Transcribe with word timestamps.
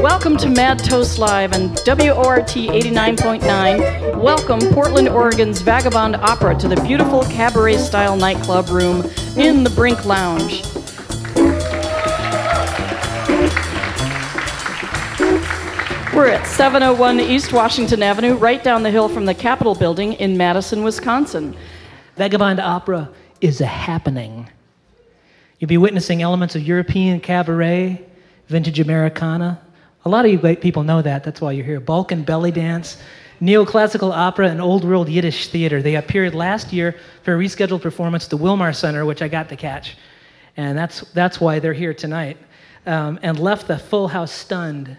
Welcome 0.00 0.36
to 0.36 0.48
Mad 0.50 0.78
Toast 0.78 1.18
Live 1.18 1.52
and 1.52 1.70
WORT 1.86 2.46
89.9. 2.46 4.20
Welcome, 4.20 4.60
Portland, 4.72 5.08
Oregon's 5.08 5.60
Vagabond 5.60 6.16
Opera 6.16 6.54
to 6.56 6.68
the 6.68 6.76
beautiful 6.82 7.22
cabaret 7.24 7.78
style 7.78 8.16
nightclub 8.16 8.68
room 8.68 9.02
in 9.36 9.64
the 9.64 9.70
Brink 9.70 10.04
Lounge. 10.04 10.62
We're 16.14 16.28
at 16.28 16.46
701 16.46 17.18
East 17.20 17.52
Washington 17.52 18.02
Avenue, 18.02 18.34
right 18.34 18.62
down 18.62 18.82
the 18.82 18.90
hill 18.90 19.08
from 19.08 19.24
the 19.24 19.34
Capitol 19.34 19.74
building 19.74 20.12
in 20.12 20.36
Madison, 20.36 20.84
Wisconsin. 20.84 21.56
Vagabond 22.16 22.60
Opera 22.60 23.10
is 23.40 23.60
a 23.60 23.66
happening. 23.66 24.48
You'll 25.58 25.68
be 25.68 25.78
witnessing 25.78 26.22
elements 26.22 26.54
of 26.54 26.62
European 26.62 27.20
cabaret, 27.20 28.04
vintage 28.48 28.80
Americana. 28.80 29.60
A 30.04 30.08
lot 30.08 30.24
of 30.24 30.30
you 30.30 30.56
people 30.56 30.82
know 30.82 31.02
that, 31.02 31.24
that's 31.24 31.40
why 31.40 31.52
you're 31.52 31.64
here. 31.64 31.80
Balkan 31.80 32.22
belly 32.22 32.50
dance, 32.50 32.98
neoclassical 33.40 34.12
opera, 34.12 34.48
and 34.48 34.60
old 34.60 34.84
world 34.84 35.08
Yiddish 35.08 35.48
theater. 35.48 35.82
They 35.82 35.96
appeared 35.96 36.34
last 36.34 36.72
year 36.72 36.96
for 37.22 37.34
a 37.34 37.38
rescheduled 37.38 37.80
performance 37.80 38.24
at 38.24 38.30
the 38.30 38.36
Wil-Mar 38.36 38.72
Center, 38.72 39.04
which 39.04 39.22
I 39.22 39.28
got 39.28 39.48
to 39.48 39.56
catch. 39.56 39.96
And 40.56 40.78
that's, 40.78 41.00
that's 41.12 41.40
why 41.40 41.58
they're 41.58 41.72
here 41.72 41.94
tonight. 41.94 42.36
Um, 42.86 43.18
and 43.22 43.38
left 43.40 43.66
the 43.66 43.78
full 43.78 44.08
house 44.08 44.30
stunned 44.30 44.96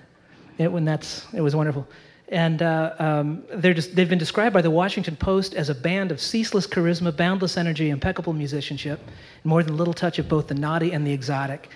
it, 0.58 0.72
when 0.72 0.86
that's, 0.86 1.26
it 1.34 1.42
was 1.42 1.56
wonderful. 1.56 1.88
And 2.30 2.62
uh, 2.62 2.96
um, 2.98 3.44
they're 3.54 3.74
just, 3.74 3.96
they've 3.96 4.10
been 4.10 4.18
described 4.20 4.54
by 4.54 4.62
the 4.62 4.72
Washington 4.72 5.16
Post 5.16 5.54
as 5.54 5.70
a 5.70 5.76
band 5.76 6.12
of 6.12 6.20
ceaseless 6.20 6.66
charisma, 6.66 7.16
boundless 7.16 7.56
energy, 7.56 7.90
impeccable 7.90 8.34
musicianship, 8.34 9.00
more 9.44 9.62
than 9.62 9.74
a 9.74 9.78
little 9.78 9.94
touch 9.94 10.18
of 10.18 10.28
both 10.28 10.48
the 10.48 10.56
naughty 10.56 10.92
and 10.92 11.06
the 11.06 11.12
exotic. 11.12 11.70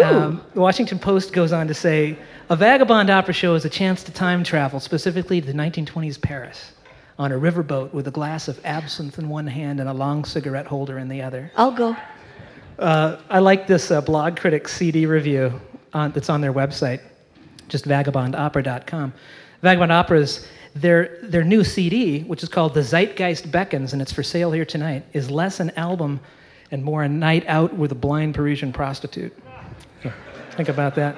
Um, 0.00 0.44
the 0.54 0.60
Washington 0.60 1.00
Post 1.00 1.32
goes 1.32 1.52
on 1.52 1.66
to 1.66 1.74
say 1.74 2.16
a 2.48 2.54
vagabond 2.54 3.10
opera 3.10 3.34
show 3.34 3.56
is 3.56 3.64
a 3.64 3.68
chance 3.68 4.04
to 4.04 4.12
time 4.12 4.44
travel, 4.44 4.78
specifically 4.78 5.40
to 5.40 5.46
the 5.46 5.52
1920s 5.52 6.20
Paris, 6.20 6.72
on 7.18 7.32
a 7.32 7.34
riverboat 7.34 7.92
with 7.92 8.06
a 8.06 8.12
glass 8.12 8.46
of 8.46 8.64
absinthe 8.64 9.18
in 9.18 9.28
one 9.28 9.48
hand 9.48 9.80
and 9.80 9.88
a 9.88 9.92
long 9.92 10.24
cigarette 10.24 10.66
holder 10.66 10.98
in 10.98 11.08
the 11.08 11.20
other. 11.20 11.50
I'll 11.56 11.72
go. 11.72 11.96
Uh, 12.78 13.16
I 13.28 13.40
like 13.40 13.66
this 13.66 13.90
uh, 13.90 14.00
blog 14.00 14.36
critic 14.36 14.68
CD 14.68 15.06
review 15.06 15.60
on, 15.92 16.12
that's 16.12 16.30
on 16.30 16.40
their 16.40 16.52
website 16.52 17.00
just 17.70 17.86
vagabondopera.com. 17.86 19.14
Vagabond 19.62 19.92
Opera's 19.92 20.46
their 20.74 21.18
their 21.22 21.42
new 21.44 21.64
CD, 21.64 22.20
which 22.22 22.42
is 22.42 22.48
called 22.48 22.74
The 22.74 22.82
Zeitgeist 22.82 23.50
Beckons, 23.50 23.92
and 23.92 24.00
it's 24.00 24.12
for 24.12 24.22
sale 24.22 24.52
here 24.52 24.64
tonight, 24.64 25.04
is 25.12 25.30
less 25.30 25.58
an 25.60 25.70
album 25.70 26.20
and 26.70 26.84
more 26.84 27.02
a 27.02 27.08
night 27.08 27.44
out 27.48 27.74
with 27.74 27.90
a 27.90 27.96
blind 27.96 28.34
Parisian 28.34 28.72
prostitute. 28.72 29.36
So 30.02 30.12
think 30.52 30.68
about 30.68 30.94
that. 30.94 31.16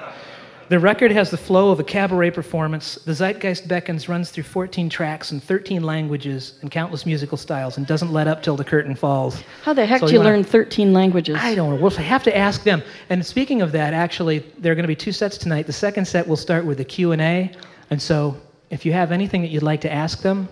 The 0.69 0.79
record 0.79 1.11
has 1.11 1.29
the 1.29 1.37
flow 1.37 1.69
of 1.71 1.79
a 1.79 1.83
cabaret 1.83 2.31
performance. 2.31 2.95
The 2.95 3.11
Zeitgeist 3.11 3.67
Beckons 3.67 4.09
runs 4.09 4.31
through 4.31 4.45
14 4.45 4.89
tracks 4.89 5.31
in 5.31 5.39
13 5.39 5.83
languages 5.83 6.57
and 6.61 6.71
countless 6.71 7.05
musical 7.05 7.37
styles 7.37 7.77
and 7.77 7.85
doesn't 7.85 8.11
let 8.11 8.27
up 8.27 8.41
till 8.41 8.55
the 8.55 8.63
curtain 8.63 8.95
falls. 8.95 9.43
How 9.63 9.73
the 9.73 9.85
heck 9.85 9.99
So 9.99 10.07
do 10.07 10.13
you 10.13 10.19
wanna- 10.19 10.31
learn 10.31 10.43
13 10.43 10.91
languages? 10.93 11.37
I 11.39 11.53
don't 11.53 11.75
know. 11.75 11.75
We'll 11.75 11.91
have 11.91 12.23
to 12.23 12.35
ask 12.35 12.63
them. 12.63 12.81
And 13.09 13.23
speaking 13.23 13.61
of 13.61 13.71
that, 13.73 13.93
actually, 13.93 14.39
there 14.57 14.71
are 14.71 14.75
going 14.75 14.85
to 14.85 14.87
be 14.87 14.95
two 14.95 15.11
sets 15.11 15.37
tonight. 15.37 15.67
The 15.67 15.73
second 15.73 16.05
set 16.05 16.27
will 16.27 16.37
start 16.37 16.65
with 16.65 16.79
a 16.79 16.85
Q&A. 16.85 17.51
And 17.93 18.01
so 18.01 18.35
if 18.71 18.87
you 18.87 18.91
have 18.91 19.11
anything 19.11 19.43
that 19.43 19.49
you'd 19.49 19.61
like 19.61 19.81
to 19.81 19.93
ask 19.93 20.23
them, 20.23 20.49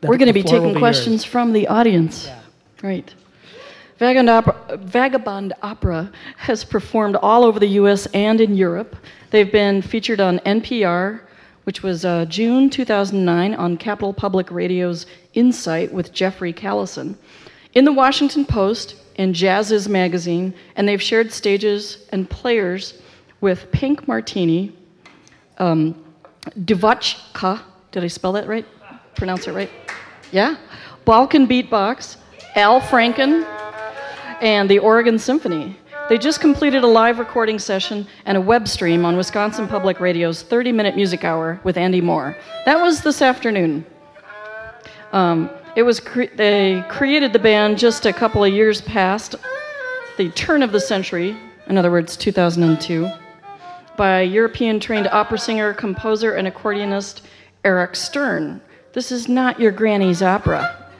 the- 0.00 0.08
We're 0.08 0.16
going 0.16 0.26
to 0.26 0.32
be 0.32 0.42
taking 0.42 0.70
yours. 0.70 0.78
questions 0.78 1.24
from 1.24 1.52
the 1.52 1.68
audience. 1.68 2.28
Right. 2.82 3.14
Vagabond 4.00 4.28
Opera, 4.28 4.76
Vagabond 4.78 5.52
Opera 5.62 6.10
has 6.38 6.64
performed 6.64 7.14
all 7.14 7.44
over 7.44 7.60
the 7.60 7.68
US 7.82 8.06
and 8.06 8.40
in 8.40 8.56
Europe. 8.56 8.96
They've 9.30 9.52
been 9.52 9.80
featured 9.80 10.20
on 10.20 10.40
NPR, 10.40 11.20
which 11.62 11.84
was 11.84 12.04
uh, 12.04 12.24
June 12.24 12.68
2009 12.68 13.54
on 13.54 13.76
Capital 13.76 14.12
Public 14.12 14.50
Radio's 14.50 15.06
Insight 15.34 15.92
with 15.92 16.12
Jeffrey 16.12 16.52
Callison, 16.52 17.14
in 17.74 17.84
the 17.84 17.92
Washington 17.92 18.44
Post 18.44 18.96
and 19.18 19.36
Jazziz 19.36 19.86
magazine, 19.88 20.52
and 20.74 20.88
they've 20.88 21.00
shared 21.00 21.30
stages 21.30 22.06
and 22.10 22.28
players 22.28 23.00
with 23.40 23.70
Pink 23.70 24.08
Martini, 24.08 24.72
um, 25.58 26.01
DeVotchKa, 26.50 27.60
did 27.92 28.04
I 28.04 28.08
spell 28.08 28.32
that 28.32 28.48
right? 28.48 28.66
Pronounce 29.14 29.46
it 29.46 29.52
right? 29.52 29.70
Yeah. 30.30 30.56
Balkan 31.04 31.46
Beatbox, 31.46 32.16
Al 32.56 32.80
Franken, 32.80 33.44
and 34.40 34.68
the 34.68 34.78
Oregon 34.78 35.18
Symphony. 35.18 35.76
They 36.08 36.18
just 36.18 36.40
completed 36.40 36.82
a 36.82 36.86
live 36.86 37.18
recording 37.18 37.58
session 37.58 38.06
and 38.26 38.36
a 38.36 38.40
web 38.40 38.66
stream 38.66 39.04
on 39.04 39.16
Wisconsin 39.16 39.68
Public 39.68 40.00
Radio's 40.00 40.42
30 40.42 40.72
minute 40.72 40.96
music 40.96 41.24
hour 41.24 41.60
with 41.64 41.76
Andy 41.76 42.00
Moore. 42.00 42.36
That 42.66 42.80
was 42.80 43.02
this 43.02 43.22
afternoon. 43.22 43.86
Um, 45.12 45.48
it 45.76 45.82
was 45.84 46.00
cre- 46.00 46.34
they 46.34 46.84
created 46.88 47.32
the 47.32 47.38
band 47.38 47.78
just 47.78 48.04
a 48.04 48.12
couple 48.12 48.42
of 48.44 48.52
years 48.52 48.80
past 48.80 49.36
the 50.18 50.28
turn 50.30 50.62
of 50.62 50.72
the 50.72 50.80
century, 50.80 51.36
in 51.68 51.78
other 51.78 51.90
words, 51.90 52.16
2002, 52.16 53.08
by 53.96 54.22
European 54.22 54.80
trained 54.80 55.08
opera 55.08 55.38
singer, 55.38 55.72
composer, 55.74 56.34
and 56.34 56.48
accordionist 56.48 57.22
Eric 57.64 57.96
Stern. 57.96 58.60
This 58.92 59.12
is 59.12 59.28
not 59.28 59.60
your 59.60 59.72
granny's 59.72 60.22
opera. 60.22 60.90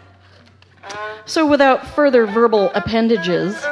So, 1.25 1.47
without 1.47 1.87
further 1.87 2.27
verbal 2.27 2.71
appendages, 2.75 3.65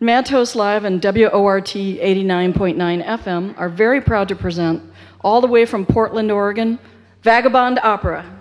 Matos 0.00 0.54
Live 0.54 0.84
and 0.84 1.02
WORT 1.02 1.66
89.9 1.66 3.04
FM 3.04 3.58
are 3.58 3.68
very 3.68 4.00
proud 4.00 4.28
to 4.28 4.36
present, 4.36 4.82
all 5.22 5.40
the 5.40 5.46
way 5.46 5.64
from 5.64 5.84
Portland, 5.84 6.30
Oregon, 6.30 6.78
Vagabond 7.22 7.78
Opera. 7.80 8.37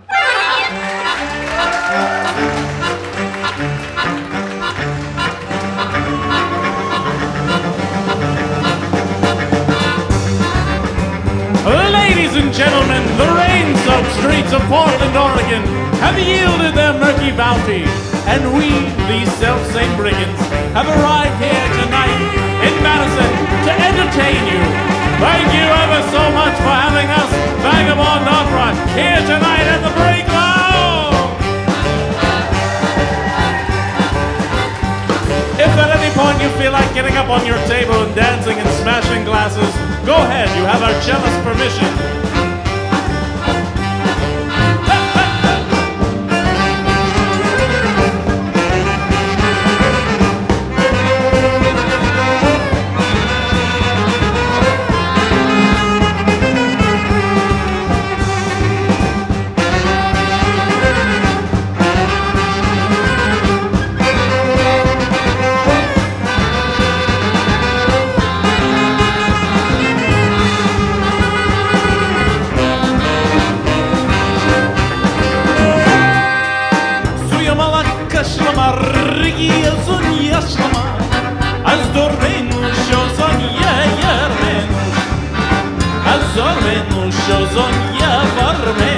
Gentlemen, 12.58 13.06
the 13.22 13.30
rain-soaked 13.38 14.18
streets 14.18 14.50
of 14.50 14.66
Portland, 14.66 15.14
Oregon 15.14 15.62
have 16.02 16.18
yielded 16.18 16.74
their 16.74 16.90
murky 16.98 17.30
bounty, 17.30 17.86
and 18.26 18.42
we, 18.58 18.74
these 19.06 19.30
self-same 19.38 19.94
brigands, 19.94 20.42
have 20.74 20.90
arrived 20.90 21.38
here 21.38 21.68
tonight 21.86 22.18
in 22.66 22.74
Madison 22.82 23.30
to 23.62 23.72
entertain 23.78 24.42
you. 24.50 24.58
Thank 25.22 25.54
you 25.54 25.70
ever 25.70 26.02
so 26.10 26.24
much 26.34 26.58
for 26.58 26.74
having 26.74 27.06
us, 27.14 27.30
Vagabond 27.62 28.26
Opera, 28.26 28.74
here 28.98 29.22
tonight 29.30 29.70
at 29.70 29.86
the 29.86 29.94
Brink 29.94 30.26
Lounge. 30.26 31.14
If 35.62 35.72
at 35.78 35.94
any 35.94 36.10
point 36.18 36.42
you 36.42 36.50
feel 36.58 36.74
like 36.74 36.90
getting 36.98 37.22
up 37.22 37.30
on 37.30 37.46
your 37.46 37.62
table 37.70 38.02
and 38.02 38.16
dancing 38.16 38.58
and 38.58 38.70
smashing 38.82 39.26
glasses, 39.26 39.70
go 40.10 40.18
ahead. 40.18 40.50
You 40.58 40.66
have 40.66 40.82
our 40.82 40.98
cellist 41.06 41.38
permission. 41.46 42.27
zor 86.36 86.58
me 86.64 86.76
nušo 86.90 87.40
zon 87.54 87.74
ja 88.00 88.22
varme 88.38 88.97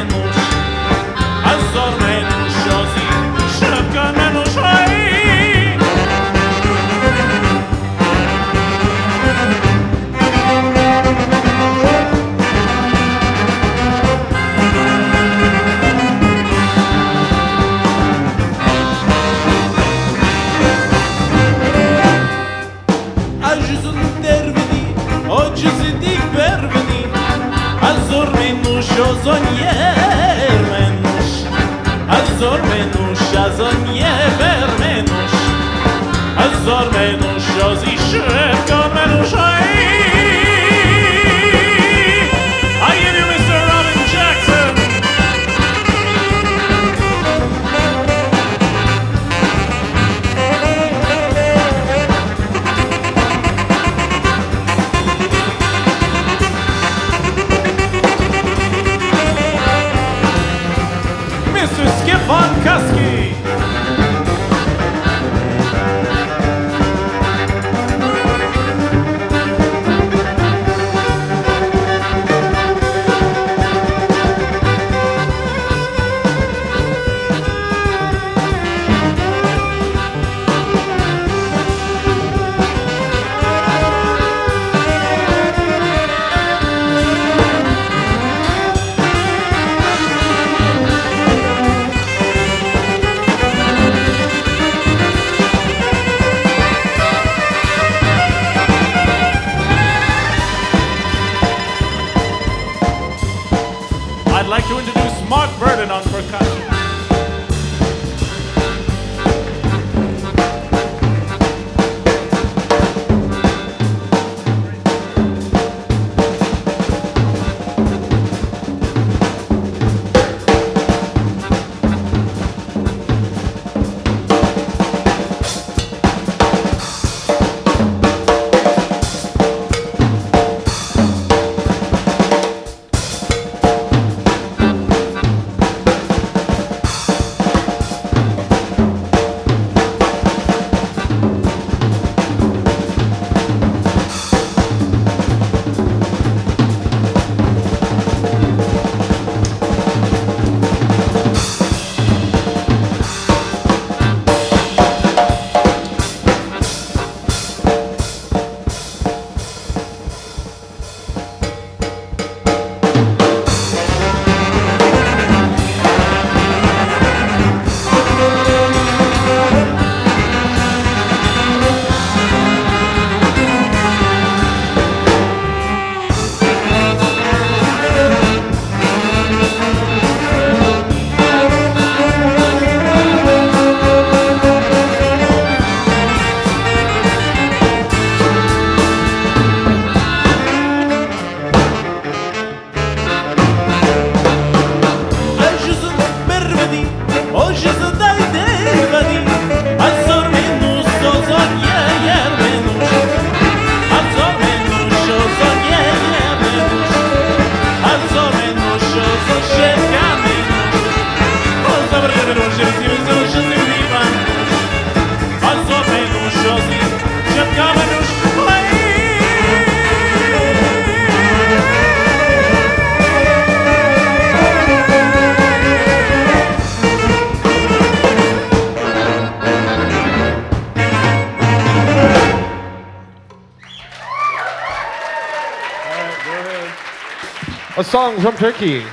song 237.90 238.20
from 238.22 238.36
Turkey. 238.38 238.84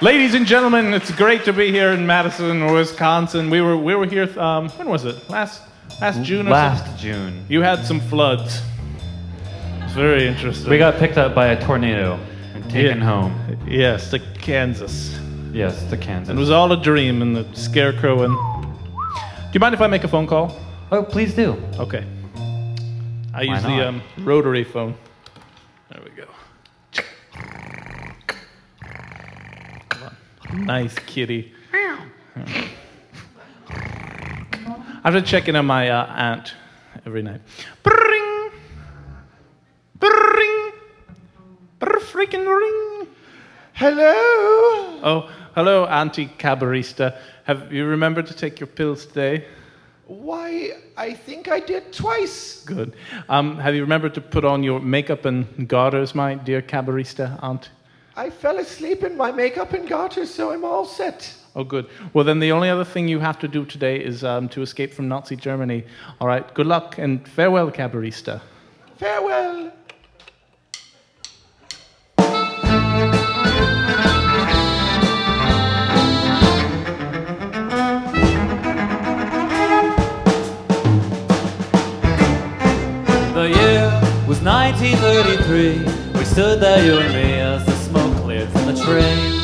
Ladies 0.00 0.34
and 0.34 0.46
gentlemen, 0.46 0.94
it's 0.94 1.10
great 1.12 1.44
to 1.44 1.52
be 1.52 1.70
here 1.70 1.90
in 1.90 2.06
Madison, 2.06 2.72
Wisconsin. 2.72 3.50
We 3.50 3.60
were 3.60 3.76
we 3.76 3.94
were 3.94 4.06
here. 4.06 4.28
Um, 4.38 4.68
when 4.70 4.88
was 4.88 5.04
it? 5.04 5.28
Last 5.28 5.62
last 6.00 6.22
June. 6.22 6.48
Or 6.48 6.50
Last 6.50 6.84
something? 6.86 6.96
June. 7.02 7.44
You 7.48 7.60
had 7.62 7.84
some 7.84 8.00
floods. 8.00 8.62
It's 9.82 9.92
very 9.92 10.26
interesting. 10.26 10.70
We 10.70 10.78
got 10.78 10.94
picked 10.98 11.18
up 11.18 11.34
by 11.34 11.48
a 11.48 11.60
tornado 11.62 12.18
and 12.54 12.64
taken 12.64 12.98
Yeah. 12.98 13.04
home. 13.04 13.58
yes 13.66 14.10
to 14.10 14.18
Kansas. 14.40 15.18
Yes, 15.52 15.84
to 15.90 15.98
Kansas. 15.98 16.34
It 16.34 16.38
was 16.38 16.50
all 16.50 16.72
a 16.72 16.82
dream, 16.82 17.20
and 17.20 17.36
the 17.36 17.44
scarecrow. 17.52 18.22
And 18.22 18.34
do 18.34 19.50
you 19.52 19.60
mind 19.60 19.74
if 19.74 19.82
I 19.82 19.86
make 19.86 20.02
a 20.04 20.08
phone 20.08 20.26
call? 20.26 20.56
oh, 20.90 21.02
please 21.02 21.34
do. 21.34 21.56
Okay. 21.78 22.04
I 23.34 23.44
Why 23.46 23.54
use 23.54 23.62
the 23.62 23.88
um, 23.88 24.02
rotary 24.18 24.64
phone. 24.64 24.94
There 25.90 26.00
we 26.04 26.10
go. 26.10 26.24
Come 29.90 30.02
on. 30.04 30.61
Nice 30.72 30.98
kitty. 31.00 31.52
I've 35.04 35.12
been 35.12 35.22
checking 35.22 35.54
on 35.54 35.66
my 35.66 35.90
uh, 35.90 36.06
aunt 36.06 36.54
every 37.04 37.20
night. 37.20 37.42
Bring, 37.82 38.50
bring, 39.98 40.72
brr 41.78 42.00
freaking 42.00 42.46
ring. 42.48 43.06
Hello. 43.74 44.14
Oh, 45.04 45.30
hello, 45.54 45.84
Auntie 45.84 46.28
Cabarista. 46.38 47.18
Have 47.44 47.70
you 47.70 47.84
remembered 47.84 48.26
to 48.28 48.34
take 48.34 48.58
your 48.58 48.66
pills 48.66 49.04
today? 49.04 49.44
Why, 50.06 50.70
I 50.96 51.12
think 51.12 51.48
I 51.48 51.60
did 51.60 51.92
twice. 51.92 52.64
Good. 52.64 52.96
Um, 53.28 53.58
have 53.58 53.74
you 53.74 53.82
remembered 53.82 54.14
to 54.14 54.22
put 54.22 54.46
on 54.46 54.62
your 54.62 54.80
makeup 54.80 55.26
and 55.26 55.68
garters, 55.68 56.14
my 56.14 56.36
dear 56.36 56.62
Cabarista 56.62 57.38
aunt? 57.42 57.68
I 58.14 58.28
fell 58.28 58.58
asleep 58.58 59.04
in 59.04 59.16
my 59.16 59.30
makeup 59.32 59.72
and 59.72 59.88
garters, 59.88 60.32
so 60.32 60.52
I'm 60.52 60.64
all 60.64 60.84
set. 60.84 61.34
Oh, 61.56 61.64
good. 61.64 61.86
Well, 62.12 62.24
then 62.24 62.40
the 62.40 62.52
only 62.52 62.68
other 62.68 62.84
thing 62.84 63.08
you 63.08 63.20
have 63.20 63.38
to 63.38 63.48
do 63.48 63.64
today 63.64 64.02
is 64.02 64.22
um, 64.22 64.48
to 64.50 64.60
escape 64.60 64.92
from 64.92 65.08
Nazi 65.08 65.36
Germany. 65.36 65.84
All 66.20 66.28
right. 66.28 66.52
Good 66.54 66.66
luck 66.66 66.98
and 66.98 67.26
farewell, 67.26 67.70
Cabarista. 67.70 68.42
Farewell. 68.96 69.72
The 83.34 83.48
year 83.48 84.26
was 84.28 84.42
1933. 84.42 86.18
We 86.18 86.24
stood 86.24 86.60
there, 86.60 86.84
you 86.84 86.98
and 86.98 87.14
me, 87.14 87.71
train. 88.84 89.40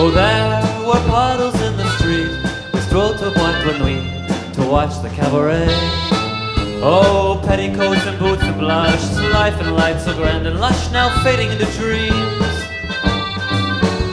Oh, 0.00 0.10
there 0.10 0.86
were 0.86 1.02
puddles 1.08 1.54
in 1.60 1.76
the 1.76 1.88
street. 1.98 2.30
We 2.72 2.80
strolled 2.80 3.18
to 3.18 3.30
Boîte 3.30 3.64
de 3.64 3.78
Nuit 3.78 4.54
to 4.54 4.62
watch 4.66 5.00
the 5.02 5.08
cabaret. 5.10 5.68
Oh, 6.80 7.40
petticoats 7.44 8.06
and 8.06 8.18
boots 8.18 8.42
of 8.42 8.58
blush, 8.58 9.02
life 9.32 9.60
and 9.60 9.76
light 9.76 10.00
so 10.00 10.14
grand 10.14 10.46
and 10.46 10.60
lush, 10.60 10.90
now 10.92 11.08
fading 11.22 11.50
into 11.50 11.66
dreams. 11.78 12.58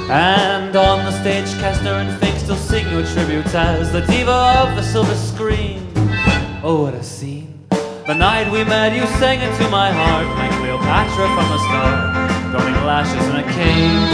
And 0.10 0.76
on 0.76 1.06
the 1.06 1.12
stage, 1.22 1.48
Kastner 1.62 2.02
and 2.02 2.20
Fink 2.20 2.38
still 2.38 2.56
sing 2.56 2.88
you 2.90 3.04
tributes 3.14 3.54
as 3.56 3.92
the 3.92 4.02
diva 4.02 4.40
of 4.64 4.76
the 4.76 4.84
silver 4.84 5.16
screen. 5.16 5.92
Oh, 6.64 6.84
what 6.84 6.94
a 6.94 7.04
scene! 7.04 7.68
The 8.08 8.14
night 8.14 8.52
we 8.52 8.64
met, 8.64 8.96
you 8.96 9.06
sang 9.20 9.42
into 9.42 9.68
my 9.70 9.92
heart 9.92 10.28
like 10.38 10.52
Cleopatra 10.60 11.28
from 11.36 11.48
the 11.50 11.60
start, 11.68 12.25
donning 12.56 12.82
lashes 12.88 13.26
and 13.28 13.44
a 13.44 13.48
cane. 13.52 14.08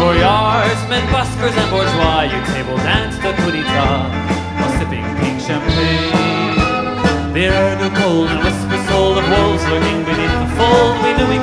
For 0.00 0.16
yards, 0.16 0.80
men 0.88 1.04
buskers 1.12 1.52
and 1.52 1.68
bourgeois, 1.68 2.24
you 2.32 2.40
table 2.54 2.78
danced 2.88 3.20
a 3.20 3.32
coup 3.36 3.52
d'etat 3.52 4.08
while 4.56 4.72
sipping 4.80 5.04
pink 5.20 5.36
champagne. 5.36 6.56
The 7.34 7.44
air 7.52 7.76
grew 7.76 7.92
cold 8.00 8.28
and 8.32 8.40
whisper 8.40 8.80
soul 8.88 9.12
of 9.20 9.24
wolves 9.32 9.64
lurking 9.68 10.00
beneath 10.08 10.36
the 10.42 10.50
fold. 10.56 10.94
We 11.04 11.10
knew 11.16 11.28
we 11.28 11.38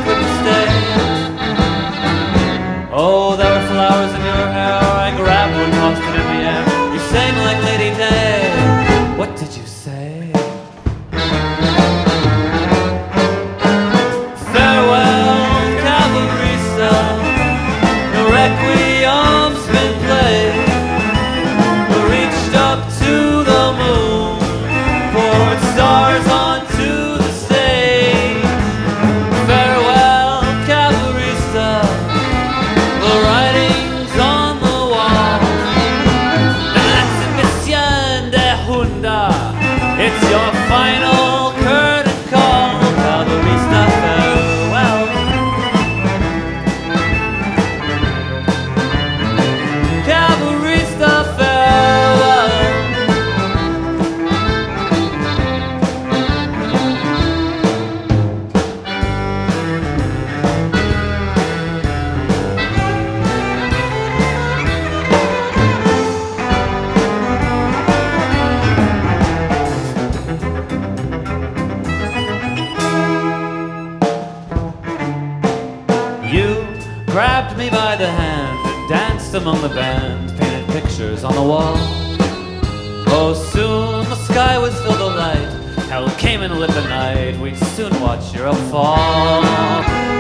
fall. 88.72 89.42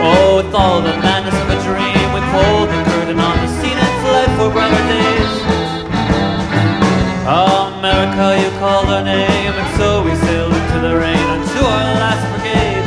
Oh, 0.01 0.37
with 0.37 0.53
all 0.53 0.81
the 0.81 0.95
madness 1.03 1.35
of 1.35 1.49
a 1.49 1.59
dream, 1.67 2.07
we 2.15 2.21
pulled 2.33 2.69
the 2.69 2.79
curtain 2.91 3.19
on 3.19 3.35
the 3.43 3.49
scene 3.59 3.77
and 3.77 3.93
fled 4.03 4.29
for 4.37 4.49
brighter 4.51 4.83
days. 4.87 5.47
America, 7.87 8.41
you 8.43 8.49
called 8.59 8.87
our 8.87 9.03
name, 9.03 9.53
and 9.53 9.77
so 9.77 10.03
we 10.03 10.13
sailed 10.15 10.51
into 10.51 10.79
the 10.79 10.97
rain 10.97 11.25
unto 11.29 11.59
our 11.59 11.93
last 12.01 12.23
brigade. 12.33 12.85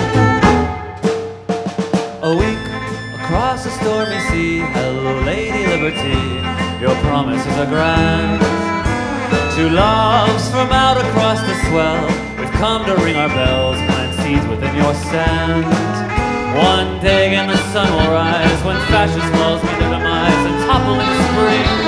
A 2.22 2.32
week 2.36 2.58
across 3.14 3.64
a 3.64 3.70
stormy 3.70 4.18
sea, 4.28 4.58
hello, 4.58 5.20
Lady 5.22 5.64
Liberty, 5.66 6.20
your 6.82 6.94
promises 7.06 7.56
are 7.56 7.66
grand. 7.66 8.42
Two 9.56 9.70
loves 9.70 10.50
from 10.50 10.70
out 10.70 10.98
across 10.98 11.40
the 11.40 11.54
swell, 11.70 12.04
we've 12.38 12.52
come 12.60 12.84
to 12.84 12.94
ring 12.96 13.16
our 13.16 13.28
bells, 13.28 13.78
seeds 14.30 14.46
within 14.46 14.74
your 14.76 14.94
sand. 14.94 15.64
One 16.56 17.00
day 17.00 17.28
again 17.28 17.48
the 17.48 17.56
sun 17.72 17.90
will 17.90 18.12
rise 18.12 18.60
when 18.64 18.76
fascist 18.90 19.30
walls 19.34 19.62
meet 19.62 19.78
their 19.80 19.90
demise 19.90 20.42
and 20.48 20.56
topple 20.66 20.94
into 20.94 21.18
spring. 21.30 21.79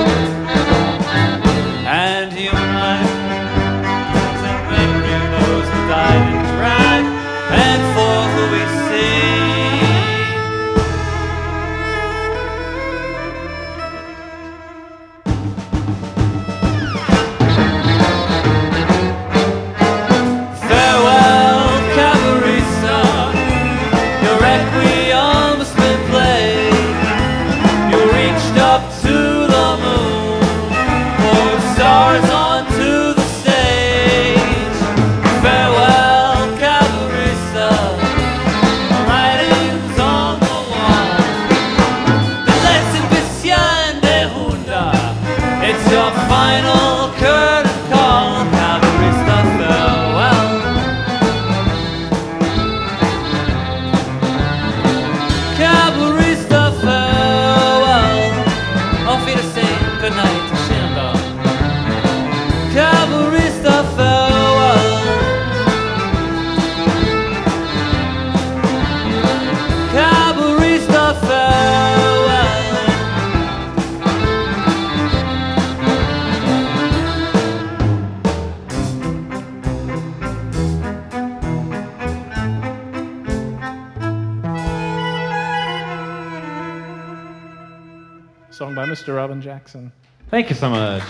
Mr. 89.03 89.15
Robin 89.17 89.41
Jackson. 89.41 89.91
Thank 90.29 90.49
you 90.49 90.55
so 90.55 90.69
much. 90.69 91.03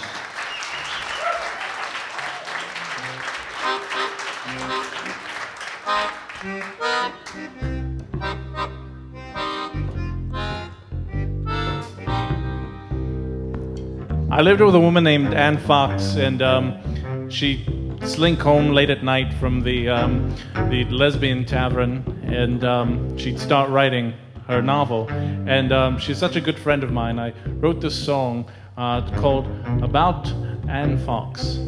I 14.31 14.41
lived 14.41 14.61
with 14.61 14.73
a 14.73 14.79
woman 14.79 15.03
named 15.03 15.35
Anne 15.35 15.59
Fox, 15.59 16.15
and 16.15 16.41
um, 16.41 17.29
she 17.29 17.63
slink 18.03 18.39
home 18.39 18.69
late 18.71 18.89
at 18.89 19.03
night 19.03 19.31
from 19.35 19.61
the 19.61 19.87
um, 19.89 20.35
the 20.71 20.83
lesbian 20.85 21.45
tavern, 21.45 22.03
and 22.23 22.63
um, 22.63 23.15
she'd 23.19 23.39
start 23.39 23.69
writing 23.69 24.15
her 24.47 24.61
novel. 24.61 25.09
And 25.09 25.71
um, 25.71 25.97
she's 25.97 26.17
such 26.17 26.35
a 26.35 26.41
good 26.41 26.59
friend 26.59 26.83
of 26.83 26.91
mine. 26.91 27.19
I 27.19 27.33
wrote 27.59 27.81
this 27.81 27.95
song 27.95 28.49
uh, 28.77 29.01
called 29.19 29.47
About 29.81 30.31
Anne 30.67 30.97
Fox. 31.05 31.59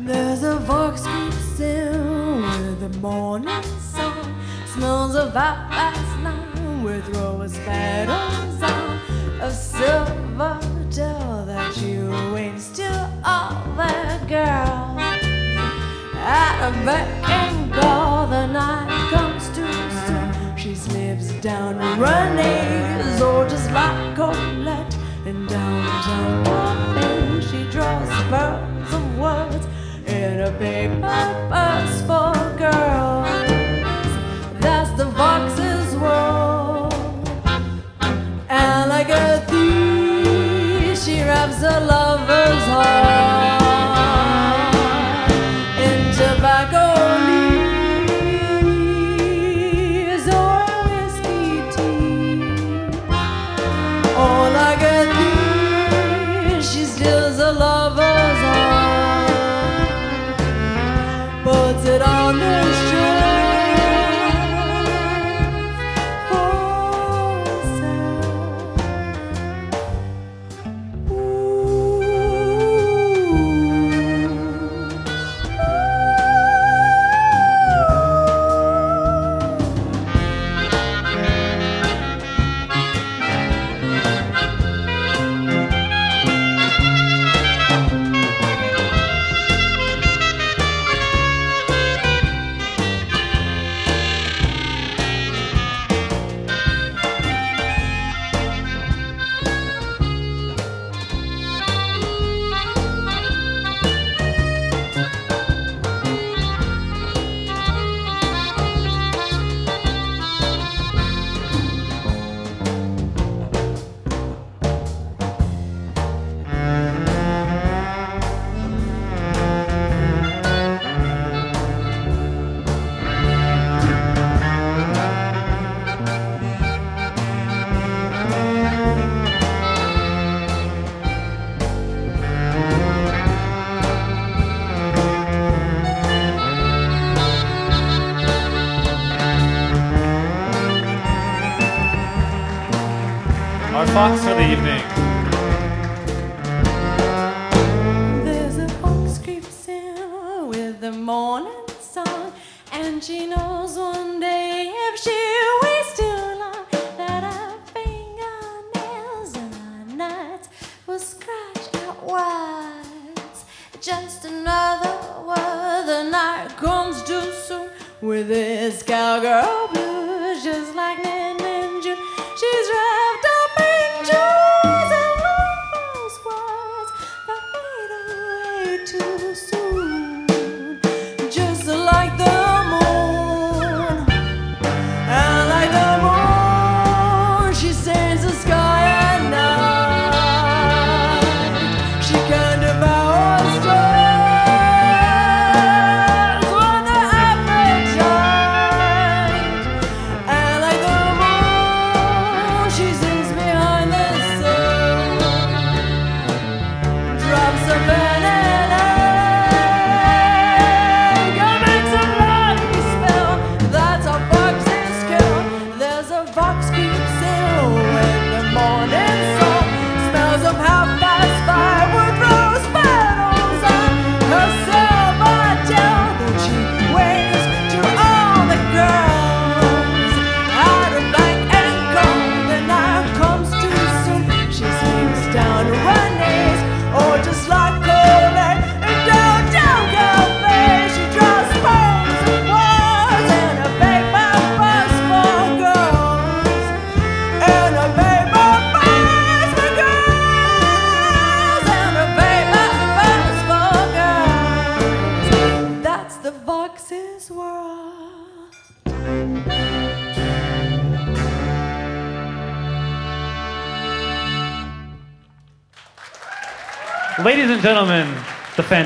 There's 0.00 0.42
a 0.42 0.60
fox 0.66 1.06
keeps 1.06 1.60
in 1.60 2.42
with 2.42 2.80
the 2.80 2.98
morning 2.98 3.62
sun. 3.62 4.34
Smells 4.66 5.14
of 5.14 5.36
out 5.36 5.70
last 5.70 6.20
night 6.22 6.82
with 6.82 7.08
rose 7.16 7.58
petals 7.58 8.62
on 8.62 9.40
of 9.40 9.52
silver. 9.52 10.81
Tell 10.94 11.46
that 11.46 11.74
you 11.78 12.10
wings 12.34 12.68
to 12.72 12.82
the 13.24 14.26
girl. 14.28 14.98
At 16.14 16.68
a 16.68 16.84
beck 16.84 17.30
and 17.30 17.72
call 17.72 18.26
the 18.26 18.46
night. 18.48 19.01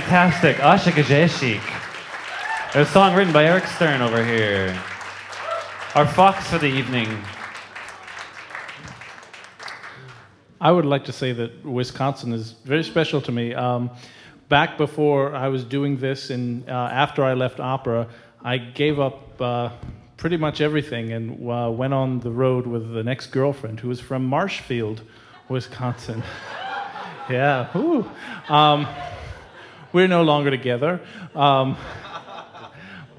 fantastic. 0.07 0.59
Asha 0.59 0.93
Gajeshik. 0.93 1.61
A 2.81 2.87
song 2.87 3.17
written 3.17 3.33
by 3.33 3.45
Eric 3.45 3.67
Stern 3.67 4.01
over 4.01 4.25
here. 4.25 4.69
Our 5.97 6.07
fox 6.07 6.49
for 6.49 6.59
the 6.59 6.69
evening. 6.69 7.09
I 10.61 10.71
would 10.71 10.85
like 10.85 11.05
to 11.07 11.13
say 11.13 11.33
that 11.33 11.65
Wisconsin 11.65 12.33
is 12.33 12.53
very 12.53 12.85
special 12.85 13.21
to 13.23 13.33
me. 13.33 13.53
Um, 13.53 13.91
back 14.49 14.79
before 14.79 15.35
I 15.35 15.49
was 15.49 15.65
doing 15.65 15.97
this 15.97 16.31
and 16.31 16.71
uh, 16.71 16.89
after 16.93 17.25
I 17.25 17.35
left 17.35 17.59
opera, 17.59 18.07
I 18.45 18.59
gave 18.59 19.01
up 19.01 19.41
uh, 19.41 19.71
pretty 20.17 20.37
much 20.37 20.61
everything 20.61 21.15
and 21.15 21.51
uh, 21.51 21.69
went 21.69 21.95
on 21.95 22.21
the 22.21 22.31
road 22.31 22.69
with 22.69 22.95
the 22.95 23.03
next 23.03 23.33
girlfriend 23.33 23.81
who 23.81 23.89
was 23.89 23.99
from 23.99 24.25
Marshfield, 24.25 25.03
Wisconsin. 25.49 26.23
yeah, 27.29 27.69
um, 28.49 28.87
we're 29.97 30.09
no 30.09 30.25
longer 30.25 30.51
together. 30.51 31.01
Um, 31.35 31.79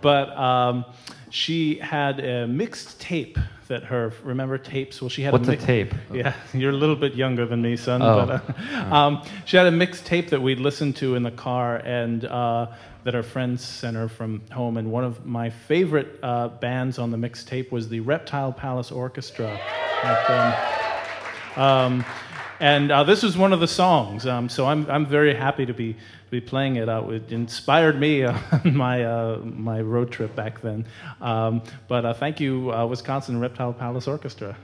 but 0.02 0.30
um, 0.38 0.86
she 1.32 1.80
had 1.80 2.20
a 2.20 2.46
mixed 2.46 3.02
tape 3.02 3.40
that 3.68 3.86
her 3.86 4.14
remember 4.24 4.60
tapes 4.60 5.02
well 5.02 5.10
she 5.10 5.24
had 5.24 5.34
what's 5.34 5.48
a, 5.48 5.52
mi- 5.52 5.58
a 5.58 5.60
tape 5.60 5.94
yeah 6.14 6.34
you're 6.54 6.70
a 6.70 6.76
little 6.84 6.96
bit 6.96 7.16
younger 7.16 7.48
than 7.48 7.64
me 7.64 7.76
son 7.76 8.02
oh. 8.04 8.26
but 8.28 8.56
uh, 8.74 8.96
um, 8.96 9.24
she 9.44 9.58
had 9.58 9.66
a 9.66 9.72
mixed 9.72 10.06
tape 10.06 10.30
that 10.30 10.40
we'd 10.40 10.60
listened 10.60 10.96
to 10.96 11.16
in 11.16 11.24
the 11.24 11.32
car 11.32 11.78
and 11.78 12.24
uh, 12.26 12.68
that 13.04 13.16
our 13.16 13.24
friends 13.24 13.66
sent 13.66 13.98
her 13.98 14.08
from 14.08 14.42
home 14.52 14.78
and 14.78 14.90
one 14.90 15.04
of 15.04 15.26
my 15.26 15.50
favorite 15.50 16.20
uh, 16.22 16.48
bands 16.48 17.00
on 17.00 17.10
the 17.10 17.18
mixtape 17.18 17.72
was 17.72 17.90
the 17.90 18.00
reptile 18.02 18.54
palace 18.54 18.92
orchestra 18.92 19.60
yeah. 20.04 20.64
um, 21.56 21.62
um 21.62 22.06
and 22.60 22.92
uh, 22.92 23.04
this 23.04 23.24
is 23.24 23.38
one 23.38 23.54
of 23.54 23.60
the 23.60 23.68
songs, 23.68 24.26
um, 24.26 24.50
so 24.50 24.66
I'm, 24.66 24.90
I'm 24.90 25.06
very 25.06 25.36
happy 25.36 25.66
to 25.66 25.74
be, 25.74 25.96
be 26.30 26.42
playing 26.42 26.78
it. 26.78 26.90
Uh, 26.90 27.04
it 27.10 27.32
inspired 27.32 28.00
me 28.00 28.24
on 28.26 28.76
my, 28.76 29.04
uh, 29.04 29.40
my 29.44 29.82
road 29.82 30.12
trip 30.12 30.36
back 30.36 30.62
then. 30.62 30.86
Um, 31.22 31.62
but 31.88 32.06
uh, 32.06 32.14
thank 32.14 32.40
you, 32.40 32.74
uh, 32.74 32.86
Wisconsin 32.86 33.40
Reptile 33.40 33.74
Palace 33.74 34.08
Orchestra. 34.08 34.56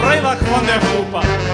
Freitag 0.00 0.38
von 0.38 0.66
der. 0.66 1.49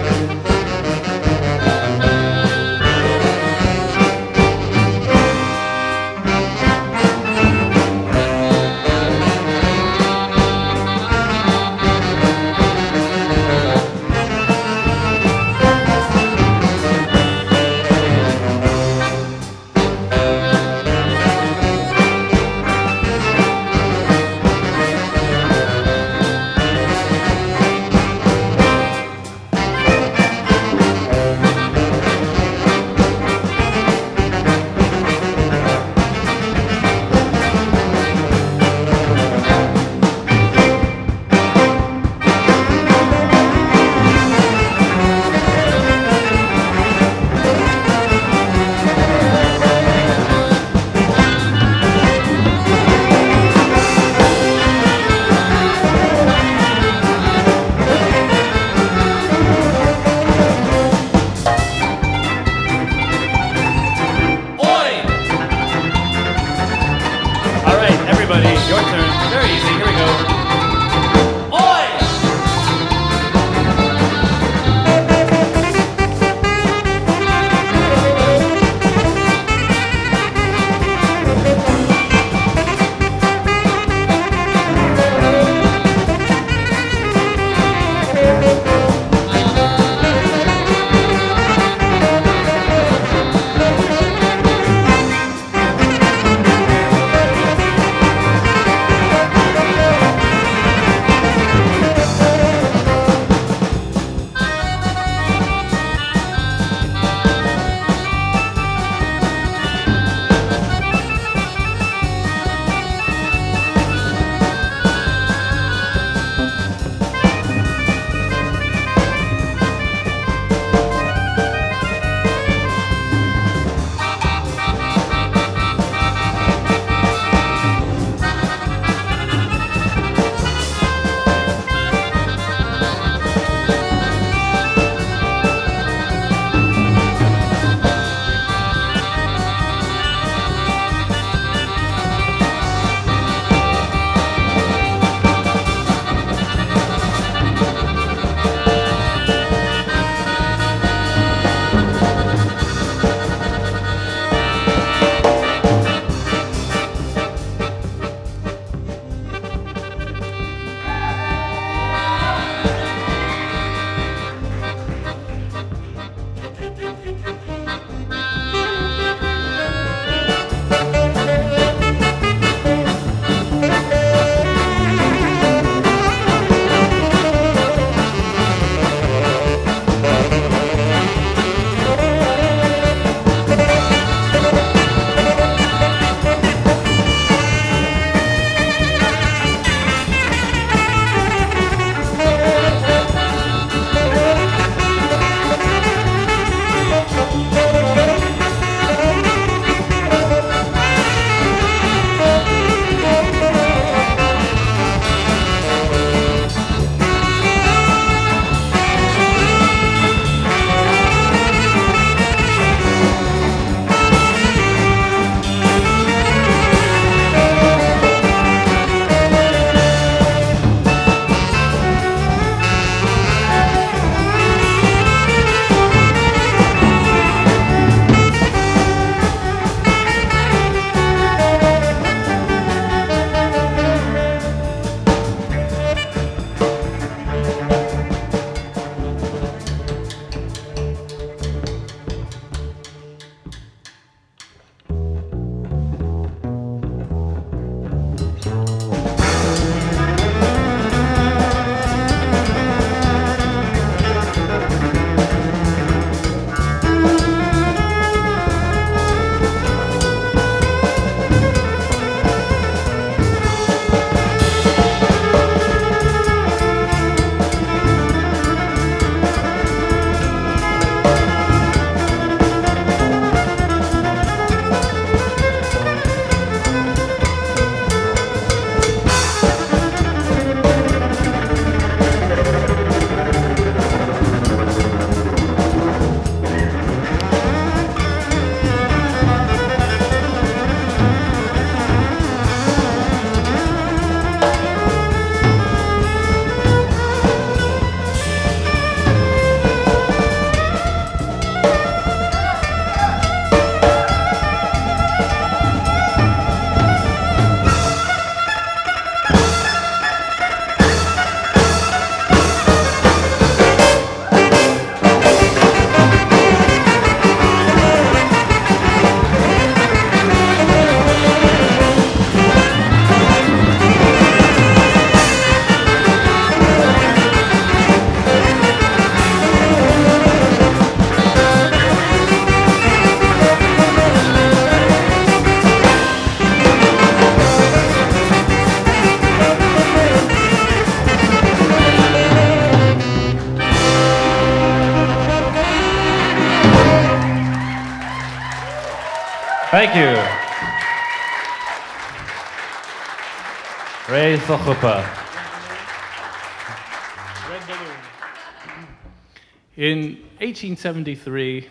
In 359.76 360.18
1873, 360.38 361.68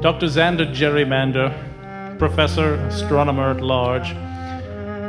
Dr. 0.00 0.26
Xander 0.26 0.72
Gerrymander, 0.72 1.50
professor, 2.16 2.74
astronomer 2.74 3.50
at 3.50 3.60
large, 3.60 4.12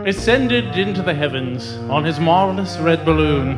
ascended 0.07 0.75
into 0.75 1.03
the 1.03 1.13
heavens 1.13 1.75
on 1.91 2.03
his 2.03 2.19
marvelous 2.19 2.77
red 2.77 3.05
balloon. 3.05 3.55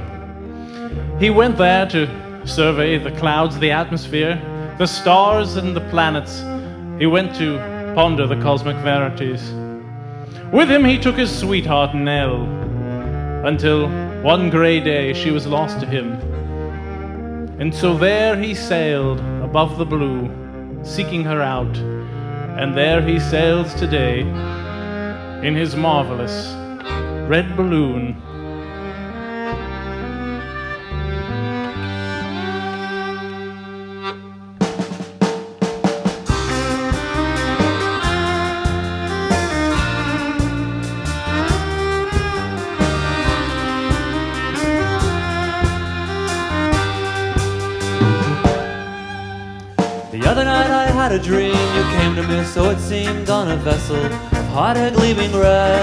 He 1.18 1.30
went 1.30 1.58
there 1.58 1.86
to 1.92 2.10
survey 2.46 2.98
the 2.98 3.12
clouds, 3.12 3.58
the 3.60 3.72
atmosphere, 3.72 4.36
the 4.78 4.86
stars, 4.86 5.56
and 5.56 5.74
the 5.74 5.88
planets. 5.92 6.42
He 7.00 7.06
went 7.06 7.34
to 7.38 7.58
ponder 7.96 8.28
the 8.28 8.42
cosmic 8.42 8.76
verities. 8.78 9.54
With 10.52 10.70
him, 10.70 10.84
he 10.84 11.00
took 11.00 11.16
his 11.16 11.34
sweetheart, 11.34 11.96
Nell, 11.96 12.62
until 13.44 13.90
one 14.22 14.50
gray 14.50 14.80
day 14.80 15.14
she 15.14 15.32
was 15.32 15.48
lost 15.48 15.80
to 15.80 15.86
him. 15.86 16.14
And 17.60 17.74
so 17.74 17.98
there 17.98 18.36
he 18.36 18.54
sailed 18.56 19.20
above 19.44 19.78
the 19.78 19.86
blue, 19.86 20.30
seeking 20.84 21.24
her 21.24 21.42
out. 21.42 21.78
And 22.58 22.76
there 22.76 23.02
he 23.02 23.20
sails 23.20 23.74
today 23.76 24.22
in 25.46 25.56
his 25.56 25.76
marvelous 25.76 26.54
red 27.30 27.56
balloon. 27.56 28.22
Had 51.02 51.12
a 51.14 51.18
dream, 51.18 51.48
you 51.50 51.84
came 51.98 52.16
to 52.16 52.22
me, 52.28 52.44
so 52.44 52.70
it 52.70 52.78
seemed, 52.78 53.28
on 53.28 53.50
a 53.50 53.58
vessel 53.58 53.96
of 53.96 54.46
hot 54.54 54.78
air 54.78 54.92
gleaming 54.92 55.34
red. 55.34 55.82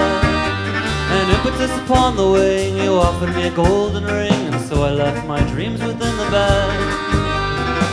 An 1.11 1.28
impetus 1.35 1.76
upon 1.78 2.14
the 2.16 2.31
wing, 2.31 2.76
you 2.76 2.92
offered 2.92 3.35
me 3.35 3.48
a 3.48 3.50
golden 3.50 4.04
ring, 4.04 4.40
and 4.48 4.61
so 4.68 4.85
I 4.85 4.92
left 4.92 5.26
my 5.26 5.40
dreams 5.50 5.83
within 5.83 6.16
the 6.22 6.28
bed. 6.31 6.70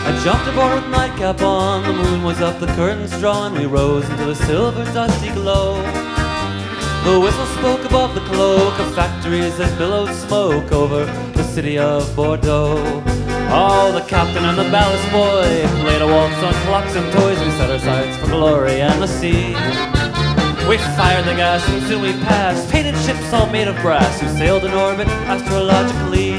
I 0.07 0.21
jumped 0.23 0.47
aboard 0.49 0.75
with 0.75 0.91
nightcap 0.91 1.41
on, 1.41 1.81
the 1.81 1.93
moon 1.93 2.21
was 2.21 2.41
up, 2.41 2.59
the 2.59 2.67
curtains 2.77 3.19
drawn, 3.19 3.55
we 3.55 3.65
rose 3.65 4.07
into 4.07 4.29
a 4.29 4.35
silver 4.35 4.85
dusty 4.93 5.31
glow. 5.33 5.81
The 7.05 7.19
whistle 7.19 7.47
spoke 7.57 7.83
above 7.85 8.13
the 8.13 8.21
cloak 8.21 8.79
of 8.79 8.93
factories 8.93 9.57
that 9.57 9.75
billowed 9.79 10.13
smoke 10.13 10.71
over 10.71 11.05
the 11.33 11.43
city 11.43 11.79
of 11.79 12.15
Bordeaux. 12.15 13.24
Oh, 13.49 13.91
the 13.93 14.01
captain 14.07 14.43
and 14.45 14.57
the 14.57 14.69
ballast 14.71 15.11
boy 15.11 15.67
played 15.81 16.01
a 16.01 16.07
waltz 16.07 16.41
on 16.43 16.53
clocks 16.65 16.95
and 16.95 17.11
toys. 17.13 17.39
We 17.39 17.51
set 17.51 17.69
our 17.69 17.79
sights 17.79 18.17
for 18.17 18.27
glory 18.27 18.81
and 18.81 19.01
the 19.01 19.07
sea. 19.07 19.53
We 20.67 20.77
fired 20.97 21.25
the 21.25 21.35
gas 21.35 21.63
soon 21.87 22.01
we 22.01 22.13
passed 22.25 22.71
painted 22.71 22.95
ships 23.05 23.31
all 23.31 23.45
made 23.47 23.67
of 23.67 23.75
brass 23.81 24.19
who 24.19 24.27
sailed 24.29 24.65
in 24.65 24.73
orbit 24.73 25.07
astrologically. 25.29 26.33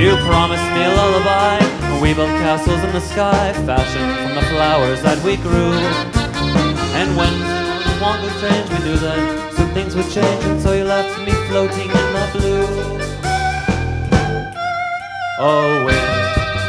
You 0.00 0.16
promised 0.24 0.64
me 0.72 0.82
a 0.84 0.94
lullaby, 0.96 1.60
we 2.00 2.14
built 2.14 2.30
castles 2.40 2.82
in 2.82 2.90
the 2.92 3.00
sky, 3.00 3.52
fashioned 3.66 4.16
from 4.16 4.34
the 4.34 4.42
flowers 4.48 5.02
that 5.02 5.22
we 5.22 5.36
grew. 5.36 5.76
And 6.96 7.16
when 7.16 7.32
the 7.84 7.98
swan 7.98 8.22
was 8.22 8.32
strange, 8.40 8.68
we 8.70 8.78
knew 8.78 8.96
that 8.96 9.52
some 9.52 9.70
things 9.74 9.94
would 9.94 10.10
change, 10.10 10.44
and 10.44 10.60
so 10.60 10.72
you 10.72 10.84
left 10.84 11.20
me 11.20 11.32
floating 11.48 11.90
in 11.90 12.12
the 12.16 12.28
blue. 12.32 13.11
Oh, 15.44 15.84
wind, 15.84 15.98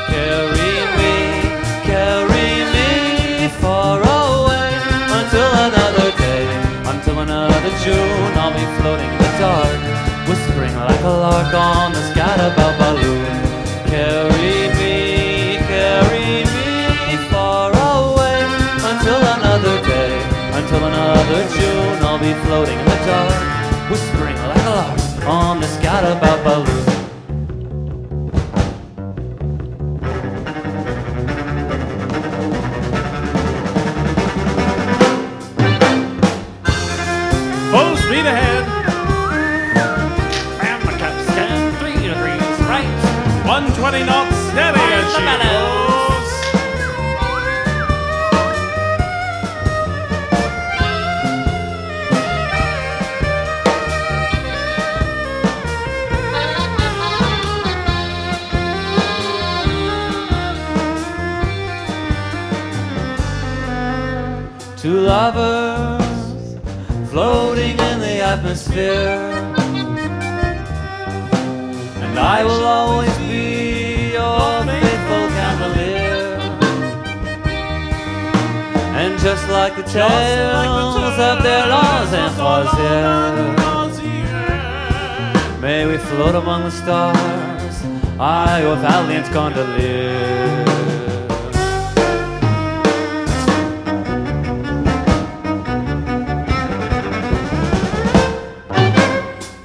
carry 0.10 0.74
me, 0.98 1.14
carry 1.86 2.66
me 2.74 3.48
far 3.62 4.02
away 4.02 4.74
until 5.14 5.46
another 5.70 6.10
day, 6.18 6.50
until 6.90 7.20
another 7.20 7.70
June. 7.86 8.34
I'll 8.34 8.50
be 8.50 8.66
floating 8.82 9.06
in 9.14 9.20
the 9.22 9.32
dark, 9.38 9.78
whispering 10.28 10.74
like 10.74 11.02
a 11.02 11.14
lark 11.22 11.54
on 11.54 11.92
the 11.94 12.02
scatterbell 12.18 12.74
balloon. 12.82 13.30
Carry 13.94 14.74
me, 14.74 15.62
carry 15.70 16.42
me 16.42 17.30
far 17.30 17.70
away 17.70 18.42
until 18.90 19.22
another 19.38 19.78
day, 19.86 20.18
until 20.58 20.84
another 20.84 21.46
June. 21.54 22.02
I'll 22.02 22.18
be 22.18 22.34
floating 22.50 22.80
in 22.80 22.86
the 22.86 23.00
dark, 23.06 23.38
whispering 23.92 24.36
like 24.50 24.66
a 24.66 24.74
lark 24.82 25.28
on 25.28 25.60
the 25.62 25.68
scatterbell 25.68 26.44
balloon. 26.44 26.83
Atmosphere. 68.54 69.20
And 72.04 72.20
I 72.20 72.44
will 72.44 72.64
always 72.64 73.18
be 73.18 74.14
your 74.14 74.64
faithful 74.70 75.28
cavalier. 75.38 76.38
And 79.02 79.20
just 79.20 79.50
like 79.50 79.76
the 79.76 79.84
tales 79.84 81.18
of 81.30 81.44
their 81.44 81.68
laws 81.68 82.14
and 82.14 82.34
may 85.62 85.86
we 85.88 85.98
float 85.98 86.36
among 86.36 86.64
the 86.64 86.72
stars. 86.72 87.76
I, 88.20 88.62
your 88.62 88.76
valiant 88.76 89.32
gondolier. 89.34 90.73